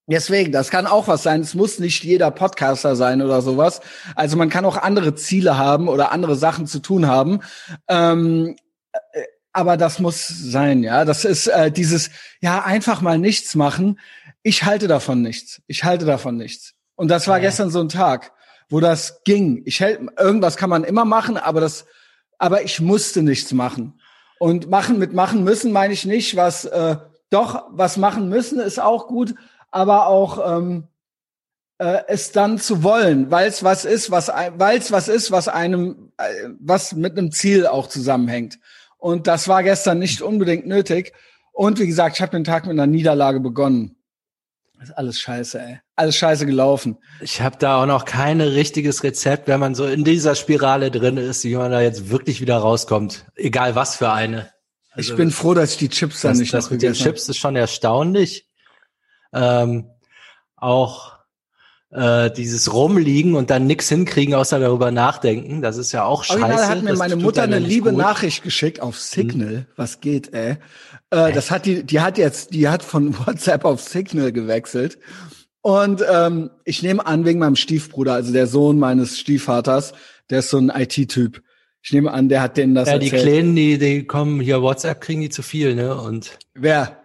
Deswegen, 0.09 0.53
das 0.53 0.69
kann 0.69 0.87
auch 0.87 1.09
was 1.09 1.23
sein. 1.23 1.41
Es 1.41 1.53
muss 1.53 1.79
nicht 1.79 2.01
jeder 2.03 2.31
Podcaster 2.31 2.95
sein 2.95 3.21
oder 3.21 3.41
sowas. 3.41 3.81
Also 4.15 4.37
man 4.37 4.49
kann 4.49 4.63
auch 4.63 4.77
andere 4.77 5.15
Ziele 5.15 5.57
haben 5.57 5.89
oder 5.89 6.13
andere 6.13 6.37
Sachen 6.37 6.65
zu 6.65 6.79
tun 6.79 7.07
haben. 7.07 7.41
Ähm, 7.89 8.55
äh, 8.93 9.23
aber 9.51 9.75
das 9.75 9.99
muss 9.99 10.27
sein, 10.27 10.83
ja. 10.83 11.03
Das 11.03 11.25
ist 11.25 11.47
äh, 11.47 11.71
dieses, 11.71 12.09
ja, 12.39 12.63
einfach 12.63 13.01
mal 13.01 13.17
nichts 13.17 13.55
machen. 13.55 13.99
Ich 14.43 14.63
halte 14.63 14.87
davon 14.87 15.21
nichts. 15.21 15.61
Ich 15.67 15.83
halte 15.83 16.05
davon 16.05 16.37
nichts. 16.37 16.73
Und 16.95 17.09
das 17.09 17.27
war 17.27 17.37
ja. 17.37 17.43
gestern 17.43 17.69
so 17.69 17.81
ein 17.81 17.89
Tag, 17.89 18.31
wo 18.69 18.79
das 18.79 19.23
ging. 19.25 19.61
Ich 19.65 19.81
hält, 19.81 19.99
irgendwas 20.17 20.55
kann 20.55 20.69
man 20.69 20.85
immer 20.85 21.03
machen, 21.03 21.37
aber 21.37 21.59
das, 21.59 21.85
aber 22.37 22.63
ich 22.63 22.79
musste 22.79 23.23
nichts 23.23 23.51
machen. 23.51 23.99
Und 24.39 24.69
machen 24.69 24.99
mit 24.99 25.13
machen 25.13 25.43
müssen 25.43 25.71
meine 25.71 25.93
ich 25.93 26.05
nicht, 26.05 26.35
was 26.35 26.65
äh, 26.65 26.95
doch 27.29 27.65
was 27.71 27.97
machen 27.97 28.29
müssen 28.29 28.59
ist 28.59 28.79
auch 28.79 29.07
gut, 29.07 29.35
aber 29.71 30.07
auch 30.07 30.57
ähm, 30.57 30.87
äh, 31.77 32.01
es 32.07 32.31
dann 32.31 32.57
zu 32.57 32.83
wollen, 32.83 33.29
weil 33.31 33.47
es 33.47 33.63
was 33.63 33.85
ist, 33.85 34.11
was 34.11 34.29
weil 34.29 34.77
es 34.77 34.91
was 34.91 35.07
ist, 35.07 35.31
was 35.31 35.47
einem 35.47 36.11
äh, 36.17 36.23
was 36.59 36.93
mit 36.93 37.17
einem 37.17 37.31
Ziel 37.31 37.67
auch 37.67 37.87
zusammenhängt. 37.87 38.59
Und 38.97 39.27
das 39.27 39.47
war 39.47 39.63
gestern 39.63 39.99
nicht 39.99 40.21
unbedingt 40.21 40.65
nötig. 40.65 41.13
Und 41.51 41.79
wie 41.79 41.87
gesagt, 41.87 42.15
ich 42.15 42.21
habe 42.21 42.31
den 42.31 42.43
Tag 42.43 42.65
mit 42.65 42.73
einer 42.73 42.87
Niederlage 42.87 43.39
begonnen. 43.39 43.95
Das 44.79 44.89
ist 44.89 44.95
alles 44.95 45.19
scheiße, 45.19 45.59
ey. 45.59 45.79
Alles 45.95 46.15
scheiße 46.17 46.45
gelaufen. 46.45 46.97
Ich 47.19 47.41
habe 47.41 47.57
da 47.57 47.81
auch 47.81 47.87
noch 47.87 48.05
kein 48.05 48.41
richtiges 48.41 49.03
Rezept, 49.03 49.47
wenn 49.47 49.59
man 49.59 49.73
so 49.73 49.87
in 49.87 50.03
dieser 50.03 50.35
Spirale 50.35 50.91
drin 50.91 51.17
ist, 51.17 51.43
wie 51.45 51.55
man 51.55 51.71
da 51.71 51.81
jetzt 51.81 52.11
wirklich 52.11 52.41
wieder 52.41 52.57
rauskommt. 52.57 53.25
Egal 53.35 53.73
was 53.75 53.95
für 53.95 54.11
eine. 54.11 54.51
Also, 54.91 55.11
ich 55.11 55.17
bin 55.17 55.31
froh, 55.31 55.55
dass 55.55 55.71
ich 55.71 55.77
die 55.77 55.89
Chips 55.89 56.21
da 56.21 56.33
nicht 56.33 56.53
das 56.53 56.65
noch 56.65 56.71
mit 56.71 56.83
den 56.83 56.93
Chips 56.93 57.27
ist 57.27 57.37
schon 57.37 57.55
erstaunlich 57.55 58.46
ähm, 59.33 59.85
auch 60.55 61.17
äh, 61.91 62.29
dieses 62.31 62.73
Rumliegen 62.73 63.35
und 63.35 63.49
dann 63.49 63.65
nix 63.65 63.89
hinkriegen, 63.89 64.33
außer 64.33 64.59
darüber 64.59 64.91
nachdenken. 64.91 65.61
Das 65.61 65.77
ist 65.77 65.91
ja 65.91 66.03
auch 66.03 66.23
scheiße. 66.23 66.41
Original 66.41 66.67
hat 66.67 66.83
mir 66.83 66.89
das 66.91 66.99
meine 66.99 67.15
Mutter 67.15 67.43
eine 67.43 67.59
liebe 67.59 67.91
gut. 67.91 67.99
Nachricht 67.99 68.43
geschickt 68.43 68.81
auf 68.81 68.99
Signal. 68.99 69.49
Hm. 69.49 69.65
Was 69.75 70.01
geht, 70.01 70.33
ey? 70.33 70.57
Äh, 71.11 71.31
das 71.31 71.49
hat 71.49 71.65
die, 71.65 71.83
die 71.83 72.01
hat 72.01 72.17
jetzt, 72.17 72.53
die 72.53 72.67
hat 72.67 72.83
von 72.83 73.17
WhatsApp 73.25 73.63
auf 73.65 73.81
Signal 73.81 74.31
gewechselt. 74.31 74.97
Und 75.61 76.03
ähm, 76.09 76.49
ich 76.65 76.81
nehme 76.83 77.05
an, 77.05 77.25
wegen 77.25 77.39
meinem 77.39 77.55
Stiefbruder, 77.55 78.13
also 78.13 78.31
der 78.31 78.47
Sohn 78.47 78.79
meines 78.79 79.19
Stiefvaters, 79.19 79.93
der 80.29 80.39
ist 80.39 80.49
so 80.49 80.57
ein 80.57 80.69
IT-Typ. 80.69 81.41
Ich 81.81 81.93
nehme 81.93 82.11
an, 82.11 82.29
der 82.29 82.41
hat 82.41 82.57
denen 82.57 82.75
das 82.75 82.87
Ja, 82.87 82.95
erzählt. 82.95 83.13
die 83.13 83.17
Kleinen, 83.17 83.55
die, 83.55 83.77
die 83.77 84.03
kommen 84.05 84.39
hier 84.39 84.61
WhatsApp, 84.61 85.01
kriegen 85.01 85.21
die 85.21 85.29
zu 85.29 85.41
viel, 85.41 85.75
ne? 85.75 85.95
Und 85.95 86.37
wer? 86.53 86.97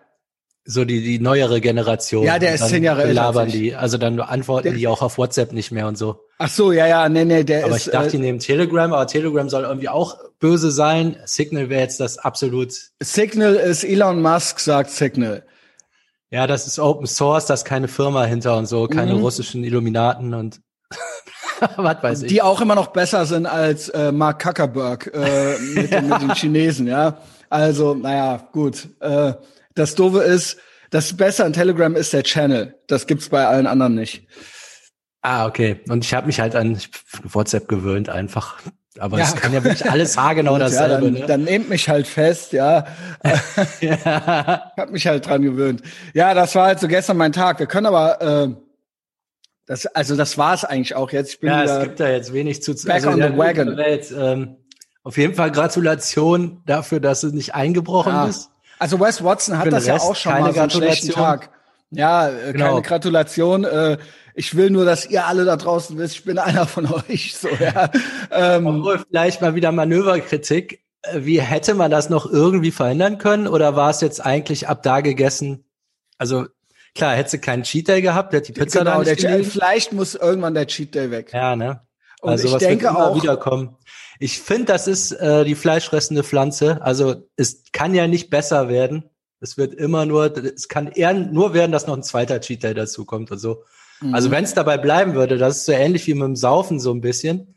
So 0.65 0.85
die, 0.85 1.03
die 1.03 1.19
neuere 1.19 1.61
Generation. 1.61 2.25
Ja, 2.25 2.39
der 2.39 2.55
ist 2.55 2.69
zehn 2.69 2.85
Jahre 2.85 3.03
älter. 3.03 3.15
Labern 3.15 3.49
die, 3.49 3.75
also 3.75 3.99
dann 3.99 4.21
antworten 4.21 4.69
der, 4.69 4.73
die 4.75 4.87
auch 4.87 5.03
auf 5.03 5.19
WhatsApp 5.19 5.53
nicht 5.53 5.73
mehr 5.73 5.89
und 5.89 5.99
so. 5.99 6.21
Ach 6.39 6.49
so, 6.49 6.73
ja, 6.73 6.87
ja, 6.87 7.09
nee, 7.09 7.25
nee, 7.25 7.43
der 7.43 7.65
aber 7.65 7.77
ist. 7.77 7.89
Aber 7.89 8.05
ich 8.05 8.05
dachte, 8.05 8.09
äh, 8.09 8.11
die 8.13 8.19
nehmen 8.19 8.39
Telegram, 8.39 8.93
aber 8.93 9.07
Telegram 9.07 9.49
soll 9.49 9.65
irgendwie 9.65 9.89
auch 9.89 10.17
böse 10.39 10.71
sein. 10.71 11.17
Signal 11.25 11.69
wäre 11.69 11.83
jetzt 11.83 11.99
das 12.01 12.19
absolut. 12.19 12.73
Signal 13.01 13.55
ist 13.55 13.85
Elon 13.85 14.23
Musk, 14.23 14.61
sagt 14.61 14.91
Signal. 14.91 15.45
Ja, 16.31 16.47
das 16.47 16.67
ist 16.67 16.79
Open 16.79 17.07
Source, 17.07 17.47
da 17.47 17.55
ist 17.55 17.65
keine 17.65 17.89
Firma 17.89 18.25
hinter 18.25 18.57
und 18.57 18.67
so, 18.67 18.87
keine 18.87 19.15
mhm. 19.15 19.21
russischen 19.21 19.65
Illuminaten 19.65 20.33
und 20.33 20.61
was 21.77 22.03
weiß 22.03 22.23
ich. 22.23 22.29
Die 22.29 22.41
auch 22.41 22.61
immer 22.61 22.75
noch 22.75 22.89
besser 22.89 23.27
sind 23.27 23.47
als 23.47 23.89
äh, 23.91 24.13
Mark 24.13 24.43
Zuckerberg 24.43 25.11
äh, 25.13 25.59
mit, 25.75 25.91
mit 25.91 26.23
den 26.23 26.31
Chinesen, 26.35 26.87
ja. 26.87 27.19
Also, 27.51 27.95
naja, 27.95 28.49
gut. 28.53 28.89
Äh, 29.01 29.35
das 29.75 29.95
Doofe 29.95 30.21
ist, 30.21 30.59
das 30.91 31.17
Beste 31.17 31.45
an 31.45 31.53
Telegram 31.53 31.95
ist 31.97 32.13
der 32.13 32.23
Channel. 32.23 32.75
Das 32.87 33.07
gibt's 33.07 33.29
bei 33.29 33.47
allen 33.47 33.67
anderen 33.67 33.95
nicht. 33.95 34.27
Ah, 35.23 35.47
okay. 35.47 35.81
Und 35.89 36.05
ich 36.05 36.15
habe 36.15 36.27
mich 36.27 36.41
halt 36.41 36.55
an 36.55 36.79
WhatsApp 37.23 37.69
gewöhnt 37.69 38.09
einfach. 38.09 38.59
Aber 38.99 39.19
es 39.19 39.35
kann 39.35 39.55
ja 39.55 39.65
wirklich 39.65 39.89
alles 39.91 40.19
haargenau 40.19 40.59
dasselbe. 40.59 40.95
Ja, 40.95 41.01
dann, 41.01 41.13
ne? 41.13 41.27
dann 41.27 41.45
nehmt 41.45 41.71
mich 41.71 41.89
halt 41.89 42.07
fest, 42.07 42.53
ja. 42.53 42.87
ja. 43.81 44.73
Ich 44.77 44.83
habe 44.83 44.93
mich 44.93 45.07
halt 45.07 45.27
dran 45.27 45.43
gewöhnt. 45.43 45.83
Ja, 46.13 46.35
das 46.35 46.55
war 46.55 46.67
halt 46.67 46.81
so 46.81 46.89
gestern 46.89 47.17
mein 47.17 47.33
Tag. 47.33 47.59
Wir 47.59 47.67
können 47.67 47.87
aber 47.87 48.21
äh, 48.21 48.55
das, 49.67 49.87
also 49.87 50.17
das 50.17 50.37
war 50.37 50.55
es 50.55 50.65
eigentlich 50.65 50.95
auch 50.95 51.11
jetzt. 51.13 51.35
Ich 51.35 51.41
bin 51.41 51.51
ja, 51.51 51.65
es 51.65 51.83
gibt 51.85 52.01
da 52.01 52.11
jetzt 52.11 52.33
wenig 52.35 52.63
zu. 52.63 52.75
Back 52.75 53.07
also, 53.07 53.11
on 53.11 53.23
the 53.23 53.39
wagon. 53.39 53.79
Jetzt, 53.79 54.13
ähm, 54.13 54.57
auf 55.05 55.17
jeden 55.17 55.35
Fall 55.35 55.51
Gratulation 55.51 56.63
dafür, 56.67 57.01
dass 57.01 57.23
es 57.23 57.33
nicht 57.33 57.55
eingebrochen 57.55 58.13
ja. 58.13 58.27
ist. 58.27 58.51
Also 58.83 58.99
Wes 58.99 59.23
Watson 59.23 59.59
hat 59.59 59.69
das 59.69 59.87
Rest 59.87 59.87
ja 59.87 59.97
auch 59.99 60.17
schon 60.17 60.33
mal 60.33 60.53
so 60.53 60.61
einen 60.61 60.71
schlechten 60.71 61.11
Tag. 61.11 61.51
Ja, 61.91 62.29
äh, 62.29 62.53
genau. 62.53 62.67
keine 62.67 62.83
Gratulation. 62.83 63.63
Äh, 63.63 63.99
ich 64.35 64.57
will 64.57 64.71
nur, 64.71 64.85
dass 64.85 65.07
ihr 65.09 65.25
alle 65.25 65.45
da 65.45 65.55
draußen 65.55 65.97
wisst, 65.99 66.17
ich 66.17 66.25
bin 66.25 66.37
einer 66.37 66.67
von 66.67 66.93
euch. 67.09 67.37
So, 67.37 67.49
ja. 67.49 67.93
ähm, 68.33 68.67
Obwohl 68.67 68.99
vielleicht 68.99 69.41
mal 69.41 69.55
wieder 69.55 69.71
Manöverkritik. 69.71 70.83
Äh, 71.03 71.21
wie 71.21 71.41
hätte 71.41 71.75
man 71.75 71.93
das 71.93 72.11
noch 72.11 72.27
irgendwie 72.27 72.73
verhindern 72.73 73.19
können? 73.19 73.47
Oder 73.47 73.77
war 73.77 73.91
es 73.91 74.01
jetzt 74.01 74.19
eigentlich 74.19 74.67
ab 74.67 74.83
da 74.83 75.01
gegessen? 75.01 75.65
Also 76.19 76.47
klar, 76.97 77.15
hätte 77.15 77.31
sie 77.31 77.39
keinen 77.39 77.63
Cheat 77.63 77.87
Day 77.87 78.03
gehabt, 78.03 78.33
hätte 78.33 78.53
die 78.53 78.59
Pizza 78.59 78.81
genau, 78.81 79.05
da 79.05 79.11
nicht 79.11 79.23
der, 79.23 79.45
Vielleicht 79.45 79.93
muss 79.93 80.17
irgendwann 80.17 80.55
der 80.55 80.67
Cheat 80.67 80.93
Day 80.97 81.13
weg. 81.13 81.31
Ja, 81.33 81.55
ne? 81.55 81.87
Also 82.23 82.49
Und 82.49 82.55
ich 82.55 82.59
denke 82.69 82.97
auch, 82.97 83.15
wiederkommen. 83.21 83.77
Ich 84.19 84.41
finde, 84.41 84.67
das 84.67 84.87
ist 84.87 85.13
äh, 85.13 85.45
die 85.45 85.57
fleischfressende 85.57 86.23
Pflanze. 86.23 86.81
Also 86.83 87.29
es 87.37 87.65
kann 87.73 87.95
ja 87.95 88.07
nicht 88.07 88.31
besser 88.31 88.69
werden. 88.69 89.05
Es 89.41 89.59
wird 89.59 89.75
immer 89.75 90.07
nur, 90.07 90.37
es 90.37 90.69
kann 90.69 90.87
eher 90.87 91.13
nur 91.13 91.53
werden, 91.53 91.73
dass 91.73 91.89
noch 91.89 91.97
ein 91.97 92.05
zweiter 92.05 92.41
Cheat 92.41 92.63
Day 92.63 92.75
dazu 92.75 93.05
kommt 93.05 93.33
und 93.33 93.39
so. 93.39 93.65
Mhm. 94.01 94.15
Also 94.15 94.31
wenn 94.31 94.45
es 94.45 94.55
dabei 94.55 94.79
bleiben 94.79 95.15
würde, 95.15 95.37
das 95.37 95.59
ist 95.59 95.65
so 95.65 95.73
ähnlich 95.73 96.07
wie 96.07 96.15
mit 96.15 96.23
dem 96.23 96.37
Saufen 96.37 96.79
so 96.79 96.93
ein 96.93 97.01
bisschen. 97.01 97.57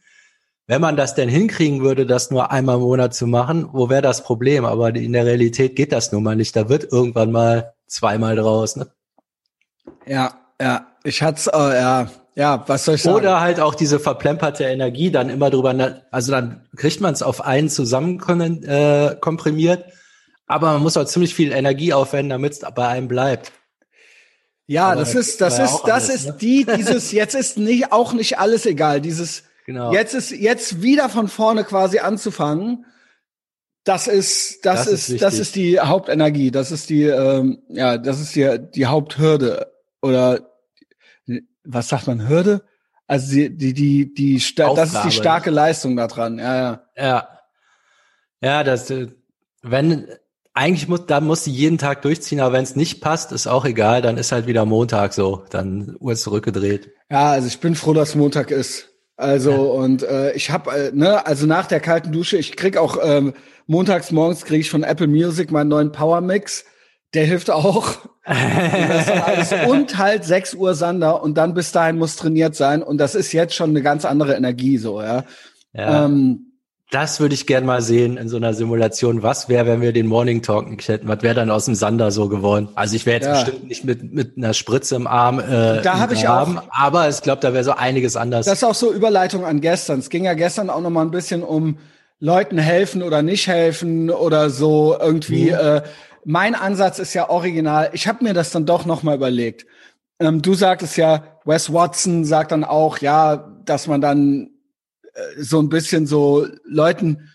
Wenn 0.68 0.82
man 0.82 0.98
das 0.98 1.14
denn 1.14 1.30
hinkriegen 1.30 1.82
würde, 1.82 2.08
das 2.08 2.32
nur 2.32 2.52
einmal 2.52 2.78
im 2.78 2.82
Monat 2.82 3.14
zu 3.14 3.28
machen, 3.28 3.70
wo 3.72 3.88
wäre 3.90 4.02
das 4.02 4.24
Problem? 4.24 4.66
Aber 4.66 4.96
in 4.96 5.14
der 5.14 5.28
Realität 5.28 5.76
geht 5.76 5.92
das 5.92 6.12
nun 6.12 6.24
mal 6.24 6.36
nicht. 6.36 6.56
Da 6.56 6.70
wird 6.70 6.92
irgendwann 6.92 7.32
mal 7.32 7.76
zweimal 7.86 8.36
draus. 8.36 8.76
Ne? 8.76 8.88
Ja, 10.08 10.34
ja. 10.60 10.88
Ich 11.04 11.22
hatte 11.22 11.52
äh, 11.54 11.76
ja, 11.76 12.10
ja, 12.36 12.66
was 12.68 12.84
soll 12.84 12.96
ich 12.96 13.02
sagen? 13.02 13.16
Oder 13.16 13.40
halt 13.40 13.62
auch 13.62 13.76
diese 13.76 14.00
verplemperte 14.00 14.66
Energie 14.66 15.10
dann 15.10 15.30
immer 15.30 15.50
drüber, 15.50 16.02
also 16.12 16.32
dann 16.32 16.68
kriegt 16.76 17.00
man 17.00 17.14
es 17.14 17.24
auf 17.24 17.42
einen 17.42 17.70
zusammen 17.70 18.20
äh, 18.64 19.16
komprimiert, 19.20 19.86
aber 20.46 20.74
man 20.74 20.82
muss 20.82 20.98
auch 20.98 21.06
ziemlich 21.06 21.34
viel 21.34 21.54
Energie 21.54 21.94
aufwenden, 21.94 22.32
damit 22.32 22.54
es 22.54 22.60
bei 22.60 22.88
einem 22.88 23.08
bleibt. 23.08 23.54
Ja, 24.68 24.88
aber 24.88 25.02
das 25.02 25.16
ist, 25.16 25.40
das 25.40 25.60
ist, 25.60 25.84
das 25.86 26.10
alles, 26.10 26.10
ist 26.10 26.26
ne? 26.26 26.38
die, 26.42 26.66
dieses, 26.66 27.12
jetzt 27.12 27.36
ist 27.36 27.58
nicht, 27.58 27.92
auch 27.94 28.14
nicht 28.14 28.38
alles 28.38 28.66
egal, 28.66 29.00
dieses, 29.00 29.44
genau. 29.66 29.94
jetzt 29.94 30.14
ist, 30.14 30.32
jetzt 30.32 30.82
wieder 30.82 31.08
von 31.08 31.30
vorne 31.30 31.64
quasi 31.64 32.00
anzufangen, 32.00 32.86
das 33.86 34.08
ist, 34.08 34.66
das, 34.66 34.86
das 34.86 34.88
ist, 34.88 35.10
ist 35.10 35.22
das 35.22 35.40
ist 35.40 35.56
die 35.56 35.80
Hauptenergie, 35.80 36.52
das 36.52 36.72
ist 36.72 36.90
die, 36.90 37.04
ähm, 37.04 37.60
ja, 37.70 37.98
das 37.98 38.20
ist 38.20 38.36
die, 38.36 38.60
die 38.74 38.88
Haupthürde 38.88 39.72
oder 40.02 40.55
was 41.66 41.90
sagt 41.90 42.08
man, 42.08 42.28
Hürde? 42.28 42.64
Also 43.08 43.34
die, 43.34 43.56
die, 43.56 43.74
die, 43.74 44.14
die 44.14 44.38
Aufgabe, 44.38 44.76
das 44.76 44.94
ist 44.94 45.04
die 45.04 45.12
starke 45.12 45.52
Leistung 45.52 45.96
da 45.96 46.08
dran, 46.08 46.40
ja, 46.40 46.56
ja. 46.56 46.82
Ja. 46.98 47.30
Ja, 48.42 48.64
das, 48.64 48.90
äh, 48.90 49.08
wenn, 49.62 50.08
eigentlich 50.54 50.88
muss, 50.88 51.06
da 51.06 51.20
muss 51.20 51.44
sie 51.44 51.52
jeden 51.52 51.78
Tag 51.78 52.02
durchziehen, 52.02 52.40
aber 52.40 52.54
wenn 52.54 52.64
es 52.64 52.76
nicht 52.76 53.02
passt, 53.02 53.32
ist 53.32 53.48
auch 53.48 53.66
egal, 53.66 54.02
dann 54.02 54.18
ist 54.18 54.32
halt 54.32 54.48
wieder 54.48 54.66
Montag 54.66 55.14
so, 55.14 55.44
dann 55.50 55.96
Uhr 56.00 56.16
zurückgedreht. 56.16 56.92
Ja, 57.10 57.32
also 57.32 57.48
ich 57.48 57.60
bin 57.60 57.76
froh, 57.76 57.94
dass 57.94 58.16
Montag 58.16 58.52
ist. 58.52 58.90
Also 59.18 59.52
ja. 59.52 59.58
und 59.58 60.04
äh, 60.04 60.34
ich 60.34 60.52
habe 60.52 60.72
äh, 60.72 60.92
ne, 60.94 61.26
also 61.26 61.46
nach 61.46 61.68
der 61.68 61.80
kalten 61.80 62.12
Dusche, 62.12 62.38
ich 62.38 62.56
krieg 62.56 62.78
auch 62.78 62.98
ähm, 63.02 63.34
montags 63.66 64.12
morgens 64.12 64.44
kriege 64.44 64.62
ich 64.62 64.70
von 64.70 64.84
Apple 64.84 65.08
Music 65.08 65.52
meinen 65.52 65.70
neuen 65.70 65.92
Power 65.92 66.22
Mix. 66.22 66.66
Der 67.14 67.26
hilft 67.26 67.50
auch. 67.50 67.98
und 69.68 69.98
halt 69.98 70.26
6 70.26 70.56
Uhr 70.56 70.74
Sander 70.74 71.22
und 71.22 71.38
dann 71.38 71.54
bis 71.54 71.72
dahin 71.72 71.98
muss 71.98 72.16
trainiert 72.16 72.56
sein. 72.56 72.82
Und 72.82 72.98
das 72.98 73.14
ist 73.16 73.32
jetzt 73.34 73.54
schon 73.54 73.70
eine 73.70 73.84
ganz 73.84 74.04
andere 74.04 74.36
Energie, 74.36 74.78
so, 74.78 75.02
ja. 75.02 75.24
ja. 75.74 76.06
Ähm, 76.06 76.46
das 76.92 77.20
würde 77.20 77.34
ich 77.34 77.48
gern 77.48 77.66
mal 77.66 77.82
sehen 77.82 78.16
in 78.16 78.30
so 78.30 78.38
einer 78.38 78.54
Simulation. 78.54 79.24
Was 79.24 79.50
wäre, 79.50 79.66
wenn 79.66 79.82
wir 79.82 79.92
den 79.92 80.06
Morning 80.06 80.44
Talk 80.44 80.70
nicht 80.70 80.88
hätten? 80.88 81.08
Was 81.08 81.24
wäre 81.24 81.34
dann 81.34 81.50
aus 81.50 81.66
dem 81.66 81.76
Sander 81.76 82.12
so 82.12 82.30
geworden? 82.30 82.70
Also 82.76 82.96
ich 82.96 83.06
wäre 83.06 83.18
jetzt 83.18 83.26
ja. 83.26 83.34
bestimmt 83.34 83.68
nicht 83.68 83.84
mit, 83.86 84.14
mit 84.14 84.38
einer 84.38 84.54
Spritze 84.54 84.96
im 84.96 85.08
Arm. 85.08 85.40
Äh, 85.40 85.82
da 85.82 86.00
habe 86.00 86.14
ich 86.14 86.28
auch. 86.28 86.48
Aber 86.70 87.10
ich 87.10 87.22
glaube, 87.22 87.42
da 87.42 87.54
wäre 87.54 87.64
so 87.64 87.72
einiges 87.72 88.16
anders. 88.16 88.46
Das 88.46 88.60
ist 88.60 88.64
auch 88.64 88.76
so 88.76 88.94
Überleitung 88.94 89.46
an 89.46 89.62
gestern. 89.62 90.00
Es 90.00 90.10
ging 90.10 90.26
ja 90.26 90.36
gestern 90.36 90.70
auch 90.70 90.82
noch 90.82 90.92
mal 90.92 91.02
ein 91.02 91.12
bisschen 91.12 91.44
um 91.44 91.80
Leuten 92.20 92.60
helfen 92.60 93.02
oder 93.02 93.24
nicht 93.24 93.48
helfen 93.48 94.12
oder 94.12 94.52
so 94.52 94.96
irgendwie. 95.00 95.46
Mhm. 95.46 95.58
Äh, 95.58 95.82
mein 96.26 96.56
Ansatz 96.56 97.00
ist 97.00 97.14
ja 97.14 97.30
original. 97.30 97.90
Ich 97.94 98.08
habe 98.08 98.24
mir 98.24 98.34
das 98.34 98.52
dann 98.52 98.66
doch 98.66 98.86
noch 98.86 99.04
mal 99.04 99.16
überlegt. 99.16 99.66
Ähm, 100.20 100.42
du 100.42 100.54
sagtest 100.54 100.98
ja, 100.98 101.40
Wes 101.46 101.72
Watson 101.72 102.26
sagt 102.26 102.52
dann 102.52 102.64
auch, 102.64 103.00
ja, 103.00 103.38
dass 103.64 103.88
man 103.88 104.02
dann 104.02 104.50
äh, 105.14 105.42
so 105.42 105.60
ein 105.60 105.70
bisschen 105.70 106.08
so 106.08 106.48
Leuten 106.64 107.32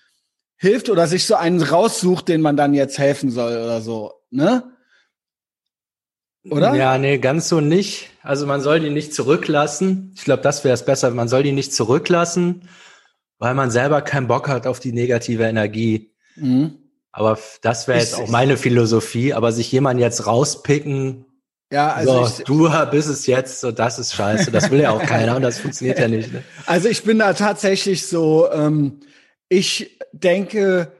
hilft 0.56 0.90
oder 0.90 1.06
sich 1.06 1.25
so 1.25 1.37
einen 1.37 1.62
raussucht, 1.62 2.28
den 2.28 2.42
man 2.42 2.56
dann 2.56 2.75
jetzt 2.75 2.99
helfen 2.99 3.30
soll 3.30 3.52
oder 3.52 3.80
so, 3.80 4.12
ne? 4.30 4.64
Oder? 6.44 6.75
Ja, 6.75 6.99
nee, 6.99 7.18
ganz 7.18 7.49
so 7.49 7.61
nicht. 7.61 8.11
Also 8.23 8.47
man 8.47 8.62
soll 8.62 8.80
die 8.80 8.90
nicht 8.90 9.14
zurücklassen. 9.14 10.12
Ich 10.16 10.25
glaube, 10.25 10.42
das 10.42 10.64
wäre 10.64 10.75
es 10.75 10.85
besser. 10.85 11.11
Man 11.11 11.28
soll 11.28 11.42
die 11.42 11.52
nicht 11.52 11.75
zurücklassen, 11.75 12.68
weil 13.38 13.54
man 13.54 13.70
selber 13.70 14.00
keinen 14.00 14.26
Bock 14.26 14.49
hat 14.49 14.66
auf 14.66 14.80
die 14.80 14.92
negative 14.92 15.44
Energie. 15.44 16.14
Mhm. 16.37 16.79
Aber 17.12 17.38
das 17.62 17.88
wäre 17.88 17.99
jetzt 17.99 18.14
auch 18.14 18.29
meine 18.29 18.57
Philosophie. 18.57 19.35
Aber 19.35 19.52
sich 19.52 19.71
jemand 19.73 20.00
jetzt 20.00 20.26
rauspicken, 20.26 21.26
ja, 21.73 21.93
also 21.93 22.25
so, 22.25 22.40
ich, 22.40 22.45
du 22.45 22.90
bist 22.90 23.09
es 23.09 23.26
jetzt, 23.26 23.61
so 23.61 23.71
das 23.71 24.00
ist 24.00 24.14
scheiße. 24.14 24.50
Das 24.50 24.71
will 24.71 24.81
ja 24.81 24.90
auch 24.90 25.02
keiner 25.02 25.37
und 25.37 25.43
das 25.43 25.59
funktioniert 25.59 26.00
ja 26.00 26.09
nicht. 26.09 26.33
Ne? 26.33 26.43
Also 26.67 26.88
ich 26.88 27.05
bin 27.05 27.21
da 27.21 27.33
tatsächlich 27.33 28.09
so, 28.09 28.50
ähm, 28.50 29.00
ich 29.49 29.99
denke, 30.12 30.90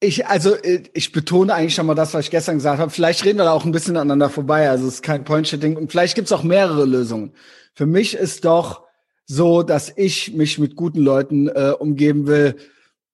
ich, 0.00 0.26
also 0.26 0.54
ich 0.92 1.12
betone 1.12 1.54
eigentlich 1.54 1.74
schon 1.74 1.86
mal 1.86 1.94
das, 1.94 2.12
was 2.12 2.26
ich 2.26 2.30
gestern 2.30 2.56
gesagt 2.56 2.78
habe. 2.78 2.90
Vielleicht 2.90 3.24
reden 3.24 3.38
wir 3.38 3.44
da 3.44 3.52
auch 3.52 3.64
ein 3.64 3.72
bisschen 3.72 3.96
aneinander 3.96 4.28
vorbei. 4.28 4.68
Also 4.68 4.86
es 4.86 4.96
ist 4.96 5.02
kein 5.02 5.24
Point-Ding. 5.24 5.76
Und 5.76 5.90
vielleicht 5.90 6.14
gibt's 6.14 6.32
auch 6.32 6.42
mehrere 6.42 6.84
Lösungen. 6.84 7.32
Für 7.74 7.86
mich 7.86 8.14
ist 8.14 8.44
doch 8.44 8.82
so, 9.24 9.62
dass 9.62 9.92
ich 9.96 10.34
mich 10.34 10.58
mit 10.58 10.76
guten 10.76 11.00
Leuten 11.00 11.48
äh, 11.48 11.72
umgeben 11.78 12.26
will 12.26 12.56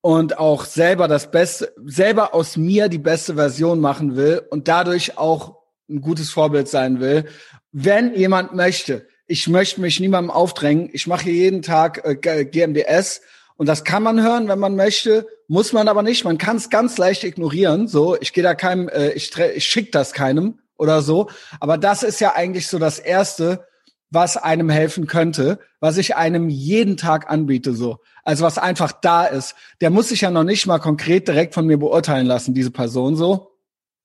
und 0.03 0.37
auch 0.39 0.65
selber 0.65 1.09
das 1.09 1.31
Beste, 1.31 1.73
selber 1.87 2.35
aus 2.35 2.57
mir 2.57 2.89
die 2.89 2.99
beste 2.99 3.37
Version 3.37 3.81
machen 3.81 4.17
will 4.17 4.43
und 4.51 4.69
dadurch 4.69 5.17
auch 5.17 5.57
ein 5.89 6.01
gutes 6.01 6.31
Vorbild 6.31 6.69
sein 6.69 7.01
will. 7.01 7.25
Wenn 7.71 8.15
jemand 8.15 8.55
möchte, 8.55 9.07
ich 9.27 9.49
möchte 9.49 9.81
mich 9.81 10.01
niemandem 10.01 10.31
aufdrängen, 10.31 10.91
ich 10.93 11.07
mache 11.07 11.31
jeden 11.31 11.63
Tag 11.63 12.05
äh, 12.05 12.45
GMDS 12.45 13.23
und 13.57 13.67
das 13.67 13.85
kann 13.85 14.03
man 14.03 14.21
hören, 14.21 14.49
wenn 14.49 14.59
man 14.59 14.75
möchte, 14.75 15.27
muss 15.47 15.73
man 15.73 15.87
aber 15.87 16.03
nicht. 16.03 16.25
Man 16.25 16.37
kann 16.37 16.57
es 16.57 16.69
ganz 16.69 16.99
leicht 16.99 17.23
ignorieren. 17.23 17.87
So, 17.87 18.21
ich 18.21 18.33
gehe 18.33 18.43
da 18.43 18.55
keinem, 18.55 18.89
äh, 18.89 19.13
ich, 19.13 19.31
ich 19.39 19.65
schick 19.65 19.93
das 19.93 20.13
keinem 20.13 20.59
oder 20.77 21.01
so. 21.01 21.31
Aber 21.61 21.79
das 21.79 22.03
ist 22.03 22.21
ja 22.21 22.35
eigentlich 22.35 22.67
so 22.67 22.81
das 22.81 22.99
Erste, 22.99 23.65
was 24.13 24.37
einem 24.37 24.69
helfen 24.69 25.07
könnte, 25.07 25.59
was 25.81 25.97
ich 25.97 26.17
einem 26.17 26.51
jeden 26.51 26.99
Tag 26.99 27.31
anbiete, 27.31 27.73
so. 27.73 27.99
Also 28.25 28.45
was 28.45 28.59
einfach 28.59 28.93
da 28.93 29.25
ist. 29.25 29.55
Der 29.81 29.89
muss 29.89 30.11
sich 30.11 30.21
ja 30.21 30.31
noch 30.31 30.45
nicht 30.45 30.67
mal 30.67 30.79
konkret 30.79 31.27
direkt 31.27 31.55
von 31.55 31.67
mir 31.67 31.79
beurteilen 31.79 32.27
lassen, 32.27 32.53
diese 32.53 32.71
Person 32.71 33.17
so. 33.17 33.57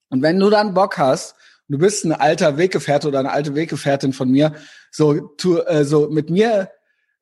Und 0.10 0.22
wenn 0.22 0.40
du 0.40 0.50
dann 0.50 0.74
Bock 0.74 0.98
hast, 0.98 1.36
du 1.68 1.78
bist 1.78 2.06
ein 2.06 2.14
alter 2.14 2.58
Weggefährte 2.58 3.10
oder 3.10 3.20
eine 3.20 3.32
alte 3.32 3.54
Weggefährtin 3.54 4.14
von 4.14 4.30
mir, 4.30 4.54
so, 4.92 5.20
tu, 5.38 5.58
äh, 5.58 5.84
so 5.84 6.08
mit 6.10 6.30
mir 6.30 6.72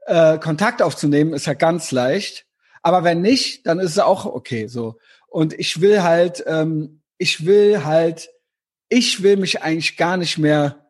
äh, 0.06 0.38
Kontakt 0.38 0.84
aufzunehmen, 0.84 1.34
ist 1.34 1.48
ja 1.48 1.56
ganz 1.56 1.92
leicht. 1.92 2.46
Aber 2.84 3.04
wenn 3.04 3.22
nicht, 3.22 3.66
dann 3.66 3.80
ist 3.80 3.92
es 3.92 4.00
auch 4.00 4.26
okay, 4.26 4.68
so. 4.68 5.00
Und 5.28 5.54
ich 5.54 5.82
will 5.82 6.04
halt, 6.04 6.44
ähm, 6.46 7.02
ich 7.18 7.48
will 7.48 7.84
halt, 7.84 8.30
ich 8.90 9.24
will 9.24 9.38
mich 9.38 9.64
eigentlich 9.64 9.98
gar 9.98 10.18
nicht 10.18 10.38
mehr 10.38 10.85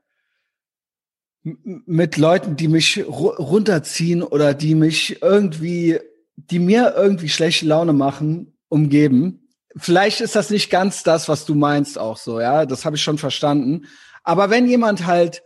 mit 1.46 2.18
Leuten, 2.18 2.56
die 2.56 2.68
mich 2.68 3.06
runterziehen 3.08 4.24
oder 4.24 4.56
die 4.56 4.74
mich 4.74 5.22
irgendwie, 5.22 6.00
die 6.36 6.58
mir 6.58 6.96
irgendwie 6.98 7.30
schlechte 7.30 7.68
Laune 7.68 7.94
machen, 7.94 8.58
umgeben. 8.68 9.48
Vielleicht 9.78 10.22
ist 10.22 10.36
das 10.36 10.50
nicht 10.50 10.72
ganz 10.72 11.04
das, 11.04 11.30
was 11.30 11.46
du 11.46 11.54
meinst 11.54 12.00
auch 12.00 12.18
so, 12.18 12.40
ja, 12.40 12.66
das 12.66 12.84
habe 12.84 12.96
ich 12.96 13.04
schon 13.04 13.20
verstanden. 13.20 13.86
Aber 14.24 14.50
wenn 14.50 14.68
jemand 14.68 15.06
halt 15.06 15.44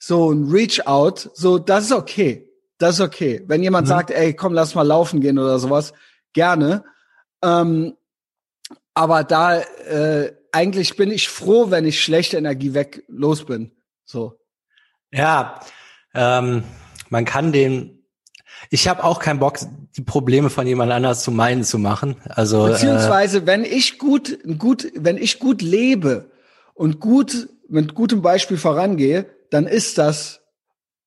so 0.00 0.32
ein 0.32 0.50
Reach-out, 0.50 1.30
so, 1.34 1.58
das 1.58 1.84
ist 1.84 1.92
okay. 1.92 2.48
Das 2.78 2.96
ist 2.96 3.00
okay. 3.00 3.44
Wenn 3.46 3.62
jemand 3.62 3.86
mhm. 3.86 3.90
sagt, 3.90 4.10
ey, 4.10 4.34
komm, 4.34 4.52
lass 4.52 4.74
mal 4.74 4.82
laufen 4.82 5.20
gehen 5.20 5.38
oder 5.38 5.60
sowas, 5.60 5.92
gerne. 6.32 6.82
Ähm, 7.42 7.94
aber 8.94 9.22
da, 9.22 9.60
äh, 9.60 10.32
eigentlich 10.50 10.96
bin 10.96 11.12
ich 11.12 11.28
froh, 11.28 11.70
wenn 11.70 11.86
ich 11.86 12.02
schlechte 12.02 12.36
Energie 12.36 12.74
weg 12.74 13.04
los 13.06 13.44
bin. 13.44 13.70
So. 14.04 14.39
Ja, 15.12 15.60
ähm, 16.14 16.64
man 17.08 17.24
kann 17.24 17.52
den. 17.52 18.04
Ich 18.70 18.88
habe 18.88 19.04
auch 19.04 19.18
keinen 19.18 19.40
Bock, 19.40 19.58
die 19.96 20.02
Probleme 20.02 20.50
von 20.50 20.66
jemand 20.66 20.92
anders 20.92 21.22
zu 21.22 21.30
meinen 21.30 21.64
zu 21.64 21.78
machen. 21.78 22.16
Also 22.28 22.66
beziehungsweise, 22.66 23.38
äh, 23.38 23.46
wenn 23.46 23.64
ich 23.64 23.98
gut, 23.98 24.38
gut, 24.58 24.92
wenn 24.94 25.16
ich 25.16 25.38
gut 25.38 25.62
lebe 25.62 26.30
und 26.74 27.00
gut 27.00 27.48
mit 27.68 27.94
gutem 27.94 28.22
Beispiel 28.22 28.58
vorangehe, 28.58 29.26
dann 29.50 29.66
ist 29.66 29.98
das 29.98 30.40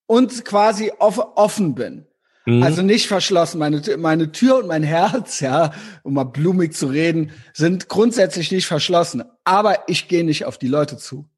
und 0.05 0.45
quasi 0.45 0.91
off, 1.00 1.19
offen 1.36 1.75
bin. 1.75 2.05
Mhm. 2.45 2.63
Also 2.63 2.81
nicht 2.81 3.07
verschlossen. 3.07 3.60
Meine, 3.60 3.81
meine 3.98 4.31
Tür 4.31 4.57
und 4.57 4.67
mein 4.67 4.83
Herz, 4.83 5.39
ja, 5.39 5.72
um 6.03 6.15
mal 6.15 6.25
blumig 6.25 6.74
zu 6.74 6.88
reden, 6.88 7.31
sind 7.53 7.88
grundsätzlich 7.88 8.51
nicht 8.51 8.67
verschlossen. 8.67 9.24
Aber 9.45 9.88
ich 9.88 10.07
gehe 10.07 10.25
nicht 10.25 10.45
auf 10.45 10.57
die 10.57 10.67
Leute 10.67 10.98
zu 10.98 11.29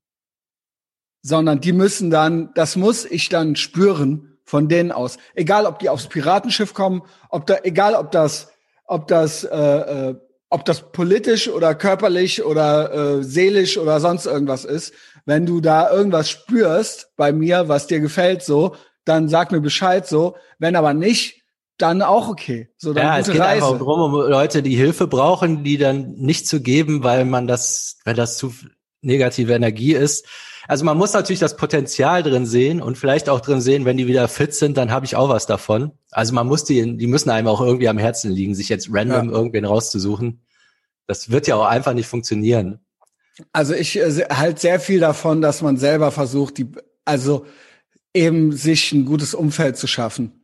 sondern 1.26 1.60
die 1.60 1.74
müssen 1.74 2.12
dann, 2.12 2.52
das 2.54 2.76
muss 2.76 3.04
ich 3.04 3.30
dann 3.30 3.56
spüren 3.56 4.38
von 4.44 4.70
denen 4.70 4.92
aus. 4.92 5.18
Egal, 5.34 5.66
ob 5.66 5.80
die 5.80 5.90
aufs 5.90 6.06
Piratenschiff 6.06 6.76
kommen, 6.76 7.02
ob 7.32 7.48
da, 7.48 7.58
egal, 7.64 7.96
ob 7.96 8.12
das, 8.12 8.52
ob 8.86 9.08
das, 9.08 9.44
äh, 9.44 9.58
äh, 9.58 10.16
ob 10.52 10.66
das 10.66 10.92
politisch 10.92 11.50
oder 11.50 11.74
körperlich 11.74 12.46
oder 12.46 12.94
äh, 12.94 13.24
seelisch 13.24 13.80
oder 13.80 14.00
sonst 14.00 14.28
irgendwas 14.28 14.66
ist. 14.66 14.94
Wenn 15.26 15.48
du 15.48 15.62
da 15.62 15.92
irgendwas 15.92 16.30
spürst 16.30 17.10
bei 17.18 17.34
mir, 17.34 17.68
was 17.68 17.88
dir 17.88 18.02
gefällt, 18.02 18.44
so, 18.44 18.76
dann 19.04 19.28
sag 19.28 19.52
mir 19.52 19.62
Bescheid 19.62 20.06
so. 20.06 20.36
Wenn 20.60 20.76
aber 20.76 20.94
nicht, 20.94 21.42
dann 21.80 22.04
auch 22.04 22.30
okay. 22.30 22.70
So, 22.78 22.94
dann 22.94 23.04
ja, 23.04 23.18
es 23.18 23.32
geht 23.32 23.42
Reise. 23.42 23.66
einfach 23.66 23.80
darum, 23.80 24.14
um 24.14 24.30
Leute, 24.30 24.62
die 24.62 24.76
Hilfe 24.76 25.08
brauchen, 25.08 25.64
die 25.64 25.80
dann 25.80 26.12
nicht 26.18 26.48
zu 26.48 26.62
geben, 26.62 27.04
weil 27.04 27.26
man 27.26 27.48
das, 27.48 27.98
wenn 28.06 28.16
das 28.16 28.38
zu 28.38 28.54
negative 29.02 29.54
Energie 29.54 29.94
ist. 29.94 30.28
Also 30.68 30.84
man 30.86 30.98
muss 30.98 31.14
natürlich 31.14 31.40
das 31.40 31.56
Potenzial 31.56 32.24
drin 32.24 32.46
sehen 32.46 32.82
und 32.82 32.98
vielleicht 32.98 33.30
auch 33.30 33.40
drin 33.40 33.62
sehen, 33.62 33.86
wenn 33.86 33.98
die 33.98 34.08
wieder 34.08 34.28
fit 34.28 34.54
sind, 34.54 34.78
dann 34.78 34.92
habe 34.92 35.06
ich 35.06 35.16
auch 35.16 35.30
was 35.30 35.46
davon. 35.46 35.92
Also 36.12 36.34
man 36.34 36.48
muss 36.48 36.64
die, 36.64 36.98
die 36.98 37.08
müssen 37.08 37.30
einem 37.30 37.48
auch 37.48 37.62
irgendwie 37.62 37.88
am 37.88 37.98
Herzen 37.98 38.32
liegen, 38.32 38.56
sich 38.56 38.70
jetzt 38.70 38.90
random 38.92 39.30
ja. 39.30 39.36
irgendwen 39.36 39.66
rauszusuchen. 39.66 40.42
Das 41.08 41.30
wird 41.30 41.48
ja 41.48 41.56
auch 41.56 41.66
einfach 41.66 41.94
nicht 41.94 42.08
funktionieren. 42.08 42.80
Also 43.54 43.74
ich 43.74 43.98
äh, 43.98 44.26
halt 44.32 44.60
sehr 44.60 44.80
viel 44.80 45.00
davon, 45.00 45.42
dass 45.42 45.62
man 45.62 45.78
selber 45.78 46.12
versucht, 46.12 46.58
die, 46.58 46.72
also 47.04 47.46
eben 48.14 48.54
sich 48.54 48.92
ein 48.92 49.06
gutes 49.06 49.34
Umfeld 49.34 49.78
zu 49.78 49.88
schaffen. 49.88 50.42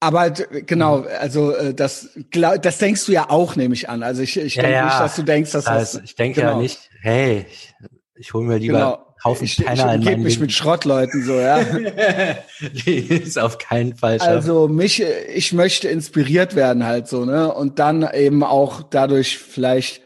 Aber 0.00 0.30
genau, 0.30 1.00
also 1.02 1.54
äh, 1.54 1.74
das, 1.74 2.10
das 2.32 2.78
denkst 2.78 3.06
du 3.06 3.12
ja 3.12 3.30
auch, 3.30 3.56
nehme 3.56 3.74
ich 3.74 3.88
an. 3.88 4.02
Also 4.02 4.22
ich, 4.22 4.36
ich 4.36 4.54
ja, 4.56 4.62
denke 4.62 4.76
ja. 4.76 4.84
nicht, 4.84 5.00
dass 5.00 5.16
du 5.16 5.22
denkst, 5.22 5.52
dass 5.52 5.66
also, 5.66 5.98
das. 5.98 6.04
Ich 6.04 6.14
denke 6.14 6.40
genau. 6.40 6.52
ja 6.52 6.58
nicht, 6.58 6.90
hey, 7.00 7.46
ich, 7.50 7.74
ich 8.18 8.34
hole 8.34 8.46
mir 8.46 8.58
lieber 8.58 8.78
genau. 8.78 9.04
Haufen 9.24 9.46
ich, 9.46 9.56
Penner 9.56 9.96
ich, 9.96 10.02
ich 10.02 10.12
in 10.12 10.22
mich 10.22 10.38
mit 10.38 10.52
Schrottleuten 10.52 11.24
so, 11.24 11.34
ja. 11.34 11.64
Die 12.60 12.98
ist 12.98 13.38
auf 13.38 13.58
keinen 13.58 13.96
Fall 13.96 14.18
schaffen. 14.18 14.32
Also 14.32 14.68
mich, 14.68 15.02
ich 15.02 15.52
möchte 15.52 15.88
inspiriert 15.88 16.54
werden 16.54 16.84
halt 16.84 17.08
so, 17.08 17.24
ne? 17.24 17.52
Und 17.52 17.80
dann 17.80 18.08
eben 18.14 18.44
auch 18.44 18.82
dadurch 18.82 19.38
vielleicht 19.38 20.02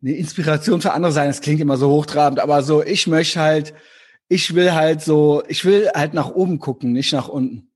eine 0.00 0.12
Inspiration 0.12 0.80
für 0.80 0.92
andere 0.92 1.12
sein. 1.12 1.28
Das 1.28 1.40
klingt 1.40 1.60
immer 1.60 1.76
so 1.76 1.90
hochtrabend, 1.90 2.38
aber 2.38 2.62
so, 2.62 2.84
ich 2.84 3.08
möchte 3.08 3.40
halt, 3.40 3.74
ich 4.28 4.54
will 4.54 4.72
halt 4.72 5.02
so, 5.02 5.42
ich 5.48 5.64
will 5.64 5.90
halt 5.92 6.14
nach 6.14 6.30
oben 6.30 6.60
gucken, 6.60 6.92
nicht 6.92 7.12
nach 7.12 7.28
unten. 7.28 7.72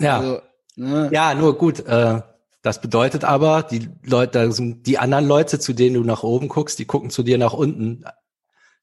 Ja. 0.00 0.18
Also, 0.18 0.40
ne? 0.76 1.10
Ja, 1.12 1.34
nur 1.34 1.58
gut. 1.58 1.80
Äh, 1.80 2.20
das 2.62 2.80
bedeutet 2.80 3.24
aber, 3.24 3.62
die 3.62 3.88
Leute, 4.04 4.50
die 4.50 4.98
anderen 4.98 5.26
Leute, 5.26 5.58
zu 5.58 5.72
denen 5.72 5.94
du 5.94 6.02
nach 6.02 6.22
oben 6.22 6.48
guckst, 6.48 6.78
die 6.78 6.84
gucken 6.84 7.10
zu 7.10 7.22
dir 7.22 7.38
nach 7.38 7.52
unten. 7.52 8.04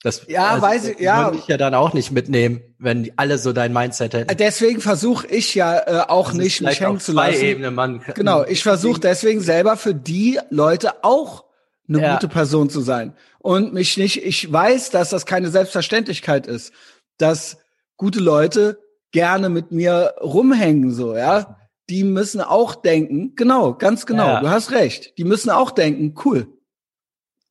Das, 0.02 0.24
ja, 0.28 0.50
also, 0.52 0.62
weiß 0.62 0.88
ich, 0.90 1.00
ja. 1.00 1.26
Würde 1.26 1.40
ich 1.40 1.48
ja 1.48 1.58
dann 1.58 1.74
auch 1.74 1.94
nicht 1.94 2.12
mitnehmen, 2.12 2.62
wenn 2.78 3.12
alle 3.16 3.38
so 3.38 3.54
dein 3.54 3.74
Mindset 3.74 4.14
hätten. 4.14 4.38
Deswegen 4.38 4.80
versuche 4.80 5.26
ich 5.28 5.56
ja 5.56 5.80
äh, 5.80 6.02
auch 6.08 6.28
das 6.28 6.38
nicht 6.38 6.62
mich 6.62 6.80
hängen 6.80 7.00
zu 7.00 7.14
lassen. 7.14 7.44
Ebene, 7.44 7.72
man, 7.72 8.02
genau, 8.14 8.44
ich 8.44 8.62
versuche 8.62 9.00
deswegen 9.00 9.42
selber 9.42 9.78
für 9.78 9.96
die 9.96 10.40
Leute 10.52 11.04
auch 11.04 11.46
eine 11.88 12.02
ja. 12.02 12.14
gute 12.14 12.28
Person 12.28 12.70
zu 12.70 12.82
sein 12.82 13.16
und 13.40 13.74
mich 13.74 13.98
nicht. 13.98 14.24
Ich 14.24 14.52
weiß, 14.52 14.92
dass 14.92 15.10
das 15.10 15.26
keine 15.26 15.50
Selbstverständlichkeit 15.50 16.46
ist, 16.46 16.72
dass 17.18 17.58
gute 17.98 18.20
Leute 18.20 18.80
gerne 19.12 19.50
mit 19.50 19.72
mir 19.72 20.16
rumhängen 20.22 20.92
so, 20.92 21.16
ja. 21.16 21.58
Die 21.90 22.04
müssen 22.04 22.42
auch 22.42 22.74
denken, 22.74 23.34
genau, 23.36 23.76
ganz 23.76 24.08
genau. 24.08 24.28
Ja. 24.28 24.40
Du 24.42 24.50
hast 24.50 24.72
recht. 24.72 25.18
Die 25.20 25.24
müssen 25.24 25.52
auch 25.52 25.70
denken, 25.70 26.16
cool. 26.26 26.48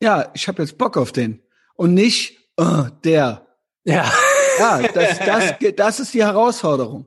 Ja, 0.01 0.31
ich 0.35 0.49
habe 0.49 0.63
jetzt 0.63 0.77
Bock 0.77 0.97
auf 0.97 1.13
den 1.13 1.41
und 1.75 1.95
nicht 1.95 2.39
uh, 2.61 2.89
der. 3.05 3.47
Ja. 3.85 4.11
Ja, 4.59 4.83
das, 4.83 5.19
das, 5.27 5.55
das 5.77 6.01
ist 6.01 6.15
die 6.15 6.25
Herausforderung. 6.25 7.07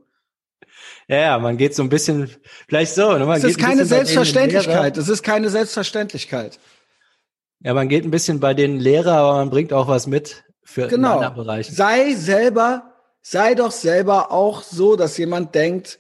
Ja, 1.08 1.18
ja, 1.18 1.40
man 1.40 1.56
geht 1.56 1.74
so 1.74 1.84
ein 1.84 1.90
bisschen, 1.90 2.30
vielleicht 2.68 2.94
so. 2.94 3.18
Ne? 3.18 3.26
Man 3.26 3.42
das 3.42 3.52
ist 3.52 3.60
keine 3.60 3.86
Selbstverständlichkeit. 3.86 4.98
Das 4.98 5.08
ist 5.08 5.24
keine 5.24 5.50
Selbstverständlichkeit. 5.50 6.60
Ja, 7.62 7.74
man 7.74 7.88
geht 7.88 8.04
ein 8.04 8.12
bisschen 8.12 8.40
bei 8.40 8.54
den 8.54 8.78
Lehrer, 8.80 9.14
aber 9.14 9.38
man 9.38 9.50
bringt 9.50 9.72
auch 9.72 9.88
was 9.88 10.06
mit 10.06 10.44
für 10.64 10.88
genau. 10.88 11.16
anderen 11.16 11.36
Bereichen. 11.36 11.74
Sei 11.74 12.14
selber, 12.14 12.94
sei 13.22 13.56
doch 13.56 13.72
selber 13.72 14.32
auch 14.32 14.62
so, 14.62 14.98
dass 14.98 15.18
jemand 15.18 15.56
denkt, 15.56 15.98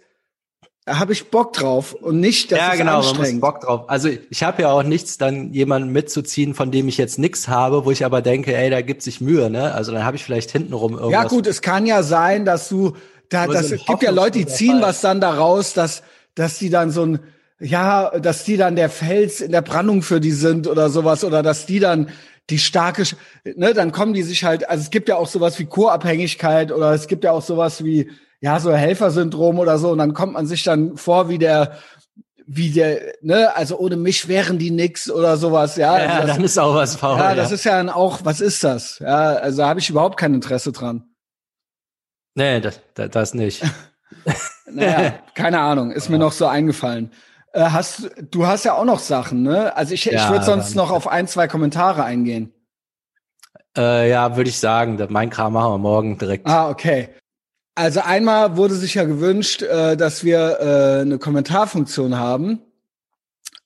habe 0.87 1.13
ich 1.13 1.29
Bock 1.29 1.53
drauf 1.53 1.93
und 1.93 2.19
nicht, 2.19 2.51
dass 2.51 2.59
ja, 2.59 2.71
es 2.71 2.77
genau, 2.79 2.97
anstrengend. 2.97 3.21
man 3.21 3.31
muss 3.33 3.41
Bock 3.41 3.61
drauf. 3.61 3.89
Also 3.89 4.09
ich 4.29 4.43
habe 4.43 4.61
ja 4.61 4.71
auch 4.71 4.83
nichts, 4.83 5.17
dann 5.17 5.53
jemanden 5.53 5.91
mitzuziehen, 5.91 6.53
von 6.53 6.71
dem 6.71 6.87
ich 6.87 6.97
jetzt 6.97 7.19
nichts 7.19 7.47
habe, 7.47 7.85
wo 7.85 7.91
ich 7.91 8.05
aber 8.05 8.21
denke, 8.21 8.55
ey, 8.55 8.69
da 8.69 8.81
gibt 8.81 9.01
sich 9.01 9.19
Mühe, 9.19 9.49
ne? 9.49 9.73
Also 9.73 9.91
dann 9.91 10.05
habe 10.05 10.15
ich 10.15 10.23
vielleicht 10.23 10.51
hintenrum 10.51 10.93
irgendwas. 10.93 11.11
Ja 11.11 11.23
gut, 11.25 11.45
es 11.45 11.61
kann 11.61 11.85
ja 11.85 12.03
sein, 12.03 12.45
dass 12.45 12.69
du, 12.69 12.95
da, 13.29 13.47
das, 13.47 13.71
es 13.71 13.85
gibt 13.85 14.01
ja 14.01 14.11
Leute, 14.11 14.39
die 14.39 14.45
ziehen 14.45 14.81
was 14.81 15.01
dann 15.01 15.19
daraus, 15.19 15.73
dass, 15.73 16.03
dass 16.35 16.57
die 16.57 16.69
dann 16.69 16.89
so 16.89 17.05
ein, 17.05 17.19
ja, 17.59 18.17
dass 18.19 18.45
die 18.45 18.55
dann 18.55 18.75
der 18.75 18.89
Fels 18.89 19.41
in 19.41 19.51
der 19.51 19.61
Brandung 19.61 20.01
für 20.01 20.21
die 20.21 20.31
sind 20.31 20.67
oder 20.67 20.89
sowas 20.89 21.23
oder 21.23 21.43
dass 21.43 21.65
die 21.65 21.79
dann 21.79 22.09
die 22.49 22.59
starke, 22.59 23.03
ne, 23.43 23.73
dann 23.73 23.91
kommen 23.91 24.13
die 24.13 24.23
sich 24.23 24.45
halt, 24.45 24.69
also 24.69 24.81
es 24.81 24.89
gibt 24.89 25.09
ja 25.09 25.17
auch 25.17 25.27
sowas 25.27 25.59
wie 25.59 25.65
Co-Abhängigkeit 25.65 26.71
oder 26.71 26.93
es 26.93 27.07
gibt 27.07 27.25
ja 27.25 27.31
auch 27.33 27.41
sowas 27.41 27.83
wie 27.83 28.09
ja, 28.41 28.59
so 28.59 28.73
Helfersyndrom 28.73 29.59
oder 29.59 29.77
so. 29.77 29.91
Und 29.91 29.97
dann 29.97 30.13
kommt 30.13 30.33
man 30.33 30.47
sich 30.47 30.63
dann 30.63 30.97
vor 30.97 31.29
wie 31.29 31.37
der, 31.37 31.77
wie 32.45 32.71
der, 32.71 33.13
ne, 33.21 33.55
also 33.55 33.77
ohne 33.77 33.97
mich 33.97 34.27
wären 34.27 34.57
die 34.57 34.71
nix 34.71 35.09
oder 35.09 35.37
sowas, 35.37 35.75
ja. 35.75 35.99
Ja, 35.99 36.07
also 36.07 36.27
das, 36.27 36.35
dann 36.35 36.45
ist 36.45 36.57
auch 36.59 36.75
was 36.75 36.95
faul. 36.95 37.17
Ja, 37.17 37.35
das 37.35 37.51
ist 37.51 37.65
ja 37.65 37.77
dann 37.77 37.89
auch, 37.89 38.19
was 38.23 38.39
ist 38.39 38.63
das? 38.63 38.99
Ja, 38.99 39.33
also 39.33 39.65
habe 39.65 39.79
ich 39.79 39.89
überhaupt 39.89 40.17
kein 40.17 40.33
Interesse 40.33 40.71
dran. 40.71 41.03
Nee, 42.35 42.61
das, 42.61 42.79
das, 42.93 43.09
das 43.09 43.33
nicht. 43.33 43.63
naja, 44.71 45.15
keine 45.33 45.59
Ahnung, 45.59 45.91
ist 45.91 46.09
mir 46.09 46.19
noch 46.19 46.31
so 46.31 46.45
eingefallen. 46.45 47.11
Äh, 47.53 47.63
hast, 47.71 48.11
du 48.29 48.45
hast 48.45 48.63
ja 48.63 48.75
auch 48.75 48.85
noch 48.85 48.99
Sachen, 48.99 49.41
ne? 49.41 49.75
Also 49.75 49.93
ich, 49.93 50.05
ja, 50.05 50.23
ich 50.23 50.29
würde 50.29 50.45
sonst 50.45 50.75
noch 50.75 50.91
auf 50.91 51.07
ein, 51.07 51.27
zwei 51.27 51.47
Kommentare 51.47 52.03
eingehen. 52.03 52.53
Äh, 53.75 54.09
ja, 54.09 54.37
würde 54.37 54.49
ich 54.49 54.59
sagen. 54.59 55.03
Mein 55.09 55.29
Kram 55.29 55.53
machen 55.53 55.73
wir 55.73 55.77
morgen 55.77 56.17
direkt. 56.17 56.47
Ah, 56.47 56.69
okay. 56.69 57.09
Also 57.77 57.99
einmal 57.99 58.57
wurde 58.57 58.73
sich 58.73 58.95
ja 58.95 59.03
gewünscht, 59.03 59.61
äh, 59.61 59.95
dass 59.95 60.23
wir 60.23 60.57
äh, 60.59 61.01
eine 61.01 61.19
Kommentarfunktion 61.19 62.17
haben. 62.17 62.63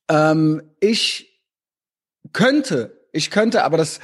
Ähm, 0.09 0.61
ich 0.81 1.41
könnte, 2.33 3.07
ich 3.13 3.31
könnte, 3.31 3.63
aber 3.63 3.77
das, 3.77 4.01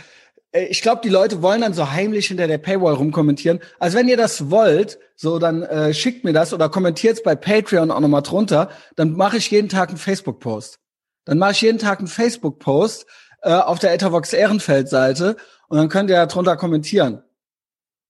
äh, 0.54 0.64
ich 0.68 0.82
glaube, 0.82 1.02
die 1.04 1.10
Leute 1.10 1.42
wollen 1.42 1.60
dann 1.60 1.74
so 1.74 1.92
heimlich 1.92 2.28
hinter 2.28 2.48
der 2.48 2.58
Paywall 2.58 2.94
rumkommentieren. 2.94 3.60
Also 3.80 3.98
wenn 3.98 4.08
ihr 4.08 4.16
das 4.16 4.50
wollt, 4.50 4.98
so 5.18 5.40
dann 5.40 5.64
äh, 5.64 5.94
schickt 5.94 6.24
mir 6.24 6.32
das 6.32 6.54
oder 6.54 6.70
kommentiert 6.70 7.22
bei 7.26 7.36
Patreon 7.36 7.92
auch 7.92 8.00
nochmal 8.00 8.22
drunter. 8.22 8.70
Dann 8.96 9.12
mache 9.12 9.36
ich 9.36 9.52
jeden 9.52 9.68
Tag 9.68 9.90
einen 9.90 9.98
Facebook-Post. 9.98 10.80
Dann 11.26 11.38
mache 11.38 11.52
ich 11.52 11.62
jeden 11.62 11.80
Tag 11.80 12.00
einen 12.00 12.08
Facebook-Post 12.08 13.08
äh, 13.42 13.52
auf 13.52 13.80
der 13.80 13.94
Ethervox 13.94 14.32
Ehrenfeld-Seite 14.32 15.36
und 15.68 15.78
dann 15.78 15.90
könnt 15.90 16.10
ihr 16.10 16.26
drunter 16.28 16.56
kommentieren 16.56 17.24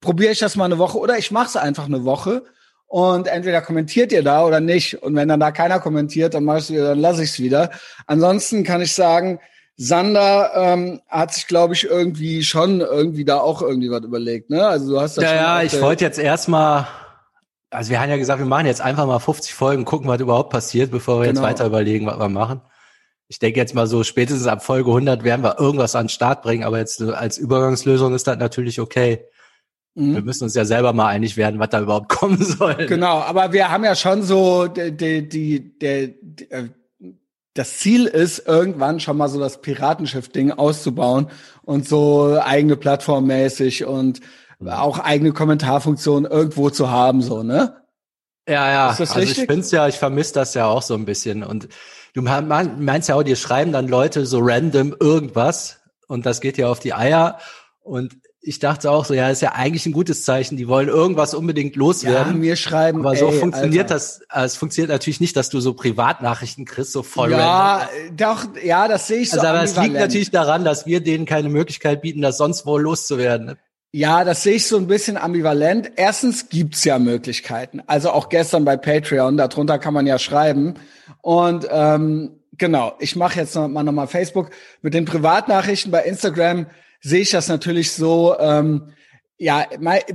probiere 0.02 0.32
ich 0.32 0.40
das 0.40 0.56
mal 0.56 0.66
eine 0.66 0.78
Woche 0.78 0.98
oder 0.98 1.18
ich 1.18 1.32
mache 1.32 1.48
es 1.48 1.56
einfach 1.56 1.86
eine 1.86 2.06
Woche 2.06 2.44
und 2.88 3.28
entweder 3.28 3.62
kommentiert 3.62 4.12
ihr 4.12 4.24
da 4.24 4.46
oder 4.46 4.62
nicht. 4.62 5.02
Und 5.04 5.16
wenn 5.16 5.28
dann 5.28 5.42
da 5.42 5.52
keiner 5.52 5.80
kommentiert, 5.80 6.34
dann 6.34 6.46
mach 6.46 6.58
ich 6.58 6.70
wieder, 6.70 6.90
dann 6.90 7.00
lasse 7.00 7.24
ich 7.24 7.32
es 7.32 7.40
wieder. 7.40 7.70
Ansonsten 8.06 8.64
kann 8.64 8.82
ich 8.82 8.94
sagen, 8.94 9.40
Sander 9.76 10.52
ähm, 10.56 11.02
hat 11.08 11.34
sich, 11.34 11.48
glaube 11.48 11.74
ich, 11.74 11.84
irgendwie 11.84 12.44
schon 12.44 12.80
irgendwie 12.80 13.26
da 13.26 13.40
auch 13.40 13.62
irgendwie 13.62 13.92
was 13.92 14.04
überlegt. 14.04 14.50
Ne? 14.50 14.66
Also 14.66 14.94
du 14.94 15.02
hast 15.02 15.18
das 15.18 15.26
ja, 15.26 15.36
ja. 15.36 15.62
Ich 15.64 15.80
wollte 15.82 16.06
jetzt 16.06 16.18
erstmal, 16.18 16.88
also 17.70 17.92
wir 17.92 18.02
haben 18.02 18.10
ja 18.10 18.18
gesagt, 18.18 18.40
wir 18.40 18.48
machen 18.48 18.66
jetzt 18.66 18.82
einfach 18.82 19.06
mal 19.06 19.20
50 19.20 19.54
Folgen, 19.54 19.86
gucken, 19.86 20.08
was 20.08 20.22
überhaupt 20.22 20.50
passiert, 20.50 20.90
bevor 20.90 21.20
wir 21.20 21.28
genau. 21.28 21.42
jetzt 21.42 21.48
weiter 21.48 21.66
überlegen, 21.68 22.08
was 22.08 22.18
wir 22.18 22.30
machen. 22.30 22.62
Ich 23.28 23.40
denke 23.40 23.60
jetzt 23.60 23.76
mal 23.76 23.86
so, 23.86 24.04
spätestens 24.04 24.48
ab 24.48 24.64
Folge 24.64 24.90
100 24.90 25.26
werden 25.26 25.44
wir 25.44 25.60
irgendwas 25.60 25.96
an 25.96 26.06
den 26.06 26.10
Start 26.10 26.42
bringen, 26.42 26.64
aber 26.64 26.80
jetzt 26.80 27.02
als 27.02 27.38
Übergangslösung 27.38 28.16
ist 28.16 28.26
das 28.26 28.38
natürlich 28.38 28.80
okay. 28.80 29.28
Mhm. 29.98 30.14
Wir 30.14 30.22
müssen 30.22 30.44
uns 30.44 30.54
ja 30.54 30.64
selber 30.64 30.94
mal 30.94 31.08
einig 31.08 31.38
werden, 31.38 31.60
was 31.60 31.70
da 31.70 31.82
überhaupt 31.82 32.10
kommen 32.18 32.42
soll. 32.42 32.86
Genau, 32.86 33.20
aber 33.20 33.52
wir 33.52 33.72
haben 33.72 33.84
ja 33.84 33.96
schon 33.96 34.22
so 34.22 34.68
die, 34.68 34.96
die, 34.96 35.28
die, 35.28 35.74
die, 35.80 36.52
äh, 36.52 36.70
das 37.56 37.80
Ziel 37.80 38.06
ist, 38.06 38.48
irgendwann 38.48 39.00
schon 39.00 39.18
mal 39.18 39.28
so 39.28 39.40
das 39.40 39.62
Piratenschiff-Ding 39.62 40.52
auszubauen 40.52 41.32
und 41.64 41.88
so 41.88 42.40
eigene 42.40 42.76
Plattformmäßig 42.76 43.86
und 43.86 44.22
auch 44.64 45.00
eigene 45.00 45.32
Kommentarfunktionen 45.32 46.30
irgendwo 46.30 46.70
zu 46.70 46.92
haben, 46.92 47.24
so, 47.24 47.42
ne? 47.42 47.82
Ja, 48.48 48.70
ja. 48.72 48.92
Ist 48.92 49.00
das 49.00 49.10
also 49.10 49.22
richtig? 49.22 49.40
ich 49.40 49.46
find's 49.50 49.72
ja, 49.72 49.88
ich 49.88 49.96
vermisse 49.96 50.36
das 50.36 50.54
ja 50.54 50.68
auch 50.68 50.84
so 50.84 50.94
ein 50.94 51.06
bisschen. 51.06 51.44
Und 51.44 51.68
du 52.14 52.22
meinst 52.22 53.10
ja 53.10 53.16
auch, 53.16 53.24
dir 53.24 53.36
schreiben 53.36 53.72
dann 53.72 53.88
Leute 53.88 54.28
so 54.28 54.40
random 54.42 54.96
irgendwas 55.00 55.80
und 56.08 56.28
das 56.28 56.40
geht 56.40 56.58
ja 56.60 56.70
auf 56.70 56.80
die 56.80 56.94
Eier. 56.94 57.40
Und 57.82 58.16
ich 58.48 58.60
dachte 58.60 58.90
auch 58.90 59.04
so, 59.04 59.14
ja, 59.14 59.30
ist 59.30 59.42
ja 59.42 59.52
eigentlich 59.54 59.86
ein 59.86 59.92
gutes 59.92 60.24
Zeichen. 60.24 60.56
Die 60.56 60.70
wollen 60.70 60.88
irgendwas 60.88 61.34
unbedingt 61.34 61.76
loswerden. 61.76 62.34
Ja, 62.34 62.40
mir 62.40 62.56
schreiben. 62.56 63.00
Aber 63.00 63.14
so 63.16 63.28
ey, 63.28 63.40
funktioniert 63.40 63.92
Alter. 63.92 63.96
das. 63.96 64.22
Äh, 64.34 64.46
es 64.46 64.56
funktioniert 64.56 64.90
natürlich 64.90 65.20
nicht, 65.20 65.36
dass 65.36 65.50
du 65.50 65.60
so 65.60 65.74
Privatnachrichten 65.74 66.64
kriegst, 66.64 66.94
so 66.94 67.04
voll. 67.04 67.32
Ja, 67.32 67.76
random. 67.78 68.16
doch, 68.16 68.48
ja, 68.64 68.88
das 68.88 69.08
sehe 69.08 69.20
ich 69.20 69.32
so. 69.32 69.40
Also, 69.40 69.48
aber 69.48 69.64
es 69.64 69.76
liegt 69.76 69.96
natürlich 69.96 70.32
daran, 70.32 70.64
dass 70.64 70.86
wir 70.86 71.02
denen 71.02 71.26
keine 71.26 71.50
Möglichkeit 71.50 72.02
bieten, 72.02 72.22
das 72.22 72.38
sonst 72.38 72.66
wo 72.66 72.78
loszuwerden. 72.78 73.58
Ja, 73.92 74.24
das 74.24 74.44
sehe 74.44 74.56
ich 74.56 74.66
so 74.66 74.78
ein 74.78 74.88
bisschen 74.88 75.18
ambivalent. 75.18 75.92
Erstens 75.98 76.48
gibt's 76.48 76.86
ja 76.86 77.00
Möglichkeiten. 77.00 77.82
Also 77.86 78.12
auch 78.12 78.30
gestern 78.30 78.64
bei 78.64 78.78
Patreon, 78.78 79.36
darunter 79.36 79.78
kann 79.78 79.94
man 79.94 80.08
ja 80.08 80.20
schreiben. 80.20 80.76
Und 81.22 81.68
ähm, 81.70 82.40
genau, 82.58 82.94
ich 83.00 83.18
mache 83.18 83.40
jetzt 83.40 83.56
noch 83.56 83.68
mal 83.68 83.84
nochmal 83.84 84.08
Facebook 84.08 84.52
mit 84.82 84.94
den 84.94 85.04
Privatnachrichten 85.04 85.92
bei 85.92 86.04
Instagram 86.04 86.68
sehe 87.02 87.22
ich 87.22 87.32
das 87.32 87.48
natürlich 87.48 87.92
so, 87.92 88.36
ähm, 88.40 88.94
Ja, 89.40 89.66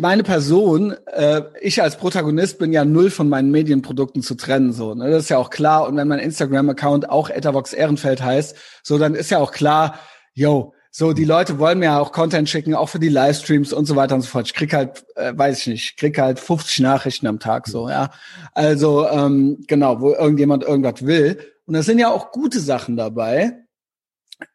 meine 0.01 0.25
Person, 0.25 0.97
äh, 1.07 1.43
ich 1.61 1.81
als 1.81 1.97
Protagonist 1.97 2.59
bin 2.59 2.73
ja 2.73 2.85
null 2.85 3.09
von 3.09 3.29
meinen 3.29 3.53
Medienprodukten 3.53 4.21
zu 4.21 4.35
trennen, 4.35 4.73
so. 4.73 4.95
Ne? 4.95 5.11
Das 5.11 5.23
ist 5.23 5.29
ja 5.29 5.39
auch 5.39 5.51
klar. 5.51 5.87
Und 5.87 5.97
wenn 5.97 6.09
mein 6.09 6.19
Instagram-Account 6.19 7.09
auch 7.09 7.31
Etavox 7.31 7.73
Ehrenfeld 7.73 8.21
heißt, 8.21 8.57
so, 8.83 8.99
dann 8.99 9.15
ist 9.15 9.31
ja 9.31 9.39
auch 9.39 9.53
klar, 9.53 10.01
yo, 10.35 10.75
so, 10.91 11.13
die 11.13 11.25
Leute 11.25 11.61
wollen 11.61 11.79
mir 11.79 11.85
ja 11.87 12.01
auch 12.01 12.11
Content 12.11 12.49
schicken, 12.49 12.75
auch 12.75 12.89
für 12.89 12.99
die 12.99 13.09
Livestreams 13.09 13.73
und 13.73 13.87
so 13.87 13.95
weiter 13.95 14.17
und 14.17 14.23
so 14.23 14.27
fort. 14.29 14.47
Ich 14.47 14.55
krieg 14.55 14.75
halt, 14.75 15.05
äh, 15.15 15.33
weiß 15.37 15.61
ich 15.61 15.67
nicht, 15.69 15.85
ich 15.93 15.97
krieg 15.97 16.19
halt 16.19 16.41
50 16.41 16.81
Nachrichten 16.81 17.29
am 17.29 17.39
Tag, 17.39 17.69
so, 17.69 17.89
ja. 17.89 18.11
Also, 18.55 19.09
ähm, 19.09 19.63
genau, 19.69 20.01
wo 20.01 20.13
irgendjemand 20.13 20.65
irgendwas 20.65 21.07
will. 21.07 21.39
Und 21.65 21.75
da 21.75 21.83
sind 21.85 22.01
ja 22.01 22.11
auch 22.11 22.33
gute 22.33 22.59
Sachen 22.59 22.97
dabei. 22.97 23.53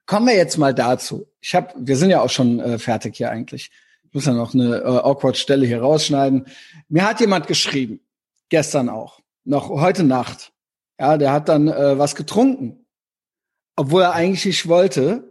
Kommen 0.05 0.27
wir 0.27 0.35
jetzt 0.35 0.57
mal 0.57 0.73
dazu. 0.73 1.27
Ich 1.41 1.55
habe, 1.55 1.73
wir 1.77 1.97
sind 1.97 2.09
ja 2.09 2.21
auch 2.21 2.29
schon 2.29 2.59
äh, 2.59 2.79
fertig 2.79 3.17
hier 3.17 3.31
eigentlich. 3.31 3.71
Ich 4.03 4.13
muss 4.13 4.25
ja 4.25 4.33
noch 4.33 4.53
eine 4.53 4.77
äh, 4.77 4.85
awkward 4.85 5.37
Stelle 5.37 5.65
hier 5.65 5.81
rausschneiden. 5.81 6.47
Mir 6.87 7.07
hat 7.07 7.19
jemand 7.19 7.47
geschrieben, 7.47 7.99
gestern 8.49 8.89
auch, 8.89 9.19
noch 9.43 9.69
heute 9.69 10.03
Nacht. 10.03 10.53
Ja, 10.99 11.17
der 11.17 11.31
hat 11.31 11.49
dann 11.49 11.67
äh, 11.67 11.97
was 11.97 12.15
getrunken, 12.15 12.85
obwohl 13.75 14.03
er 14.03 14.13
eigentlich 14.13 14.45
nicht 14.45 14.67
wollte. 14.67 15.26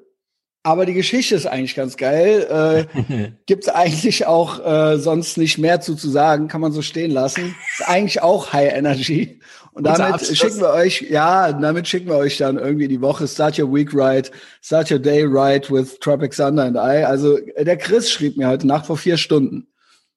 Aber 0.67 0.85
die 0.85 0.95
Geschichte 0.95 1.37
ist 1.37 1.47
eigentlich 1.47 1.77
ganz 1.77 1.97
geil. 1.97 2.89
Äh, 2.99 3.33
Gibt 3.47 3.73
eigentlich 3.73 4.27
auch 4.27 4.59
äh, 4.67 4.99
sonst 4.99 5.39
nicht 5.39 5.59
mehr 5.59 5.81
zu, 5.81 5.95
zu 5.95 6.11
sagen, 6.11 6.49
kann 6.49 6.61
man 6.61 6.73
so 6.73 6.83
stehen 6.83 7.13
lassen. 7.13 7.55
Ist 7.79 7.89
eigentlich 7.89 8.21
auch 8.21 8.53
High 8.53 8.73
Energy. 8.73 9.39
Und 9.75 9.85
damit 9.85 10.23
schicken 10.23 10.59
wir 10.59 10.71
euch, 10.71 11.07
ja, 11.09 11.53
damit 11.53 11.87
schicken 11.87 12.09
wir 12.09 12.17
euch 12.17 12.39
dann 12.39 12.59
irgendwie 12.59 12.89
die 12.89 13.01
Woche 13.01 13.29
Start 13.29 13.61
Your 13.61 13.73
Week 13.73 13.91
Right, 13.95 14.33
Start 14.61 14.91
Your 14.91 14.99
Day 14.99 15.23
Right 15.25 15.71
with 15.71 16.01
Tropic 16.01 16.35
Thunder 16.35 16.65
and 16.65 16.77
I. 16.77 17.05
Also 17.05 17.39
der 17.57 17.77
Chris 17.77 18.11
schrieb 18.11 18.37
mir 18.37 18.49
heute 18.49 18.67
Nacht 18.67 18.87
vor 18.87 18.97
vier 18.97 19.19
Stunden. 19.19 19.69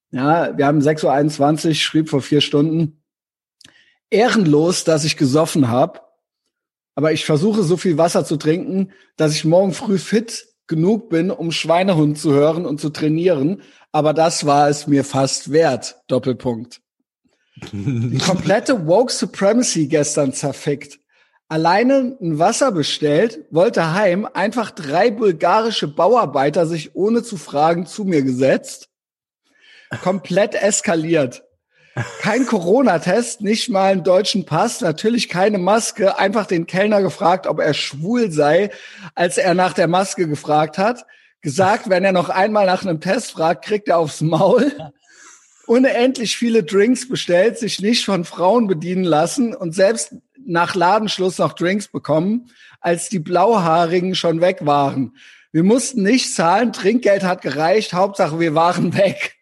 Ja, 0.10 0.58
wir 0.58 0.66
haben 0.66 0.80
6.21 0.80 1.68
Uhr, 1.68 1.74
schrieb 1.76 2.10
vor 2.10 2.24
vier 2.24 2.42
Stunden. 2.42 3.04
Ehrenlos, 4.10 4.84
dass 4.84 5.04
ich 5.04 5.16
gesoffen 5.16 5.70
habe, 5.70 6.00
aber 7.00 7.14
ich 7.14 7.24
versuche 7.24 7.64
so 7.64 7.78
viel 7.78 7.98
Wasser 7.98 8.26
zu 8.26 8.36
trinken, 8.36 8.92
dass 9.16 9.32
ich 9.34 9.46
morgen 9.46 9.72
früh 9.72 9.98
fit 9.98 10.48
genug 10.68 11.08
bin, 11.10 11.32
um 11.32 11.54
Schweinehund 11.54 12.20
zu 12.20 12.34
hören 12.34 12.66
und 12.66 12.82
zu 12.82 12.90
trainieren. 12.90 13.62
Aber 13.94 14.14
das 14.14 14.46
war 14.46 14.68
es 14.68 14.86
mir 14.86 15.06
fast 15.06 15.54
wert. 15.54 15.96
Doppelpunkt. 16.08 16.82
Die 17.72 18.18
komplette 18.26 18.86
Woke 18.86 19.14
Supremacy 19.14 19.88
gestern 19.88 20.34
zerfickt. 20.34 21.00
Alleine 21.48 22.18
ein 22.20 22.38
Wasser 22.38 22.74
bestellt, 22.74 23.46
wollte 23.50 23.94
heim, 23.94 24.28
einfach 24.34 24.70
drei 24.70 25.10
bulgarische 25.10 25.88
Bauarbeiter 25.88 26.68
sich 26.68 26.96
ohne 26.96 27.24
zu 27.24 27.38
fragen 27.38 27.86
zu 27.86 28.04
mir 28.04 28.24
gesetzt. 28.24 28.90
Komplett 30.04 30.54
eskaliert. 30.54 31.44
Kein 32.22 32.46
Corona-Test, 32.46 33.42
nicht 33.42 33.70
mal 33.70 33.92
einen 33.92 34.04
deutschen 34.04 34.46
Pass, 34.46 34.82
natürlich 34.82 35.28
keine 35.28 35.58
Maske, 35.58 36.18
einfach 36.18 36.46
den 36.46 36.66
Kellner 36.66 37.02
gefragt, 37.02 37.48
ob 37.48 37.60
er 37.60 37.74
schwul 37.74 38.32
sei, 38.32 38.70
als 39.16 39.38
er 39.38 39.54
nach 39.54 39.74
der 39.74 39.88
Maske 39.88 40.28
gefragt 40.28 40.78
hat. 40.78 41.06
Gesagt, 41.42 41.90
wenn 41.90 42.06
er 42.06 42.12
noch 42.12 42.30
einmal 42.30 42.66
nach 42.66 42.84
einem 42.84 43.02
Test 43.02 43.32
fragt, 43.32 43.66
kriegt 43.66 43.88
er 43.88 43.98
aufs 43.98 44.22
Maul 44.22 44.72
unendlich 45.70 46.36
viele 46.36 46.64
Drinks 46.64 47.08
bestellt, 47.08 47.60
sich 47.60 47.80
nicht 47.80 48.04
von 48.04 48.26
Frauen 48.26 48.66
bedienen 48.66 49.04
lassen 49.04 49.54
und 49.54 49.76
selbst 49.76 50.16
nach 50.44 50.74
Ladenschluss 50.74 51.38
noch 51.38 51.54
Drinks 51.54 51.88
bekommen, 51.88 52.50
als 52.82 53.08
die 53.10 53.20
Blauhaarigen 53.20 54.16
schon 54.16 54.42
weg 54.42 54.60
waren. 54.62 55.16
Wir 55.52 55.64
mussten 55.64 56.02
nicht 56.02 56.34
zahlen, 56.34 56.74
Trinkgeld 56.74 57.24
hat 57.24 57.44
gereicht, 57.44 57.94
Hauptsache 57.94 58.40
wir 58.40 58.56
waren 58.56 58.98
weg. 58.98 59.39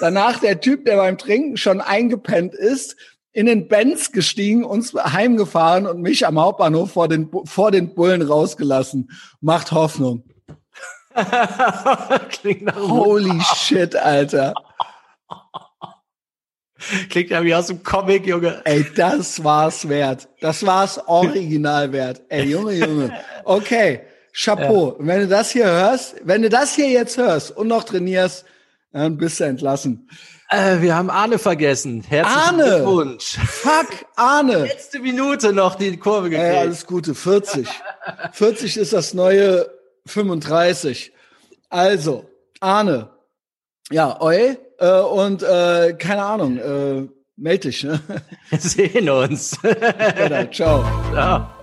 Danach 0.00 0.40
der 0.40 0.60
Typ, 0.60 0.84
der 0.84 0.96
beim 0.96 1.18
Trinken 1.18 1.56
schon 1.56 1.80
eingepennt 1.80 2.54
ist, 2.54 2.96
in 3.32 3.46
den 3.46 3.68
Benz 3.68 4.12
gestiegen, 4.12 4.64
uns 4.64 4.92
heimgefahren 4.94 5.86
und 5.86 6.00
mich 6.00 6.26
am 6.26 6.40
Hauptbahnhof 6.40 6.92
vor 6.92 7.08
den, 7.08 7.30
vor 7.44 7.70
den 7.70 7.94
Bullen 7.94 8.22
rausgelassen. 8.22 9.10
Macht 9.40 9.72
Hoffnung. 9.72 10.24
Holy 12.76 13.40
shit, 13.56 13.94
Alter. 13.96 14.54
Klingt 17.10 17.30
ja 17.30 17.42
wie 17.42 17.54
aus 17.54 17.66
dem 17.66 17.82
Comic, 17.82 18.26
Junge. 18.26 18.62
Ey, 18.64 18.86
das 18.94 19.42
war's 19.42 19.88
wert. 19.88 20.28
Das 20.40 20.64
war's 20.64 20.98
original 21.06 21.92
wert. 21.92 22.22
Ey, 22.28 22.44
Junge, 22.44 22.72
Junge. 22.74 23.12
Okay, 23.44 24.00
Chapeau. 24.32 24.96
Ja. 24.98 25.06
Wenn 25.06 25.20
du 25.20 25.28
das 25.28 25.50
hier 25.50 25.66
hörst, 25.66 26.16
wenn 26.22 26.42
du 26.42 26.48
das 26.48 26.74
hier 26.74 26.88
jetzt 26.88 27.18
hörst 27.18 27.56
und 27.56 27.66
noch 27.66 27.84
trainierst, 27.84 28.44
dann 28.92 29.16
bist 29.16 29.40
du 29.40 29.44
entlassen. 29.44 30.08
Äh, 30.50 30.80
wir 30.80 30.94
haben 30.96 31.10
Arne 31.10 31.38
vergessen. 31.38 32.02
Herzlichen 32.08 32.40
Arne. 32.40 32.64
Glückwunsch. 32.64 33.38
Fuck, 33.46 34.06
Arne. 34.16 34.64
Letzte 34.64 35.00
Minute 35.00 35.52
noch 35.52 35.74
die 35.74 35.96
Kurve 35.98 36.30
gekriegt. 36.30 36.50
Ey, 36.50 36.58
alles 36.58 36.86
Gute. 36.86 37.14
40. 37.14 37.68
40 38.32 38.76
ist 38.78 38.92
das 38.92 39.12
neue 39.12 39.68
35. 40.06 41.12
Also, 41.68 42.28
Arne. 42.60 43.10
Ja, 43.90 44.20
oi. 44.22 44.56
Äh, 44.78 45.00
und 45.00 45.42
äh, 45.42 45.94
keine 45.98 46.22
Ahnung, 46.22 46.56
äh, 46.58 47.08
meld 47.36 47.64
dich. 47.64 47.84
Ne? 47.84 48.00
Wir 48.48 48.58
sehen 48.58 49.10
uns. 49.10 49.58
ja, 49.62 50.50
ciao. 50.50 50.84
Ciao. 51.12 51.57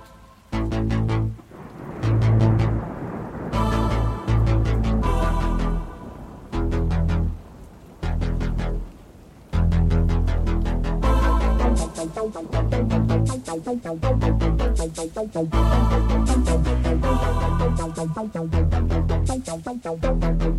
Thank 13.64 13.86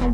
you. 0.01 0.06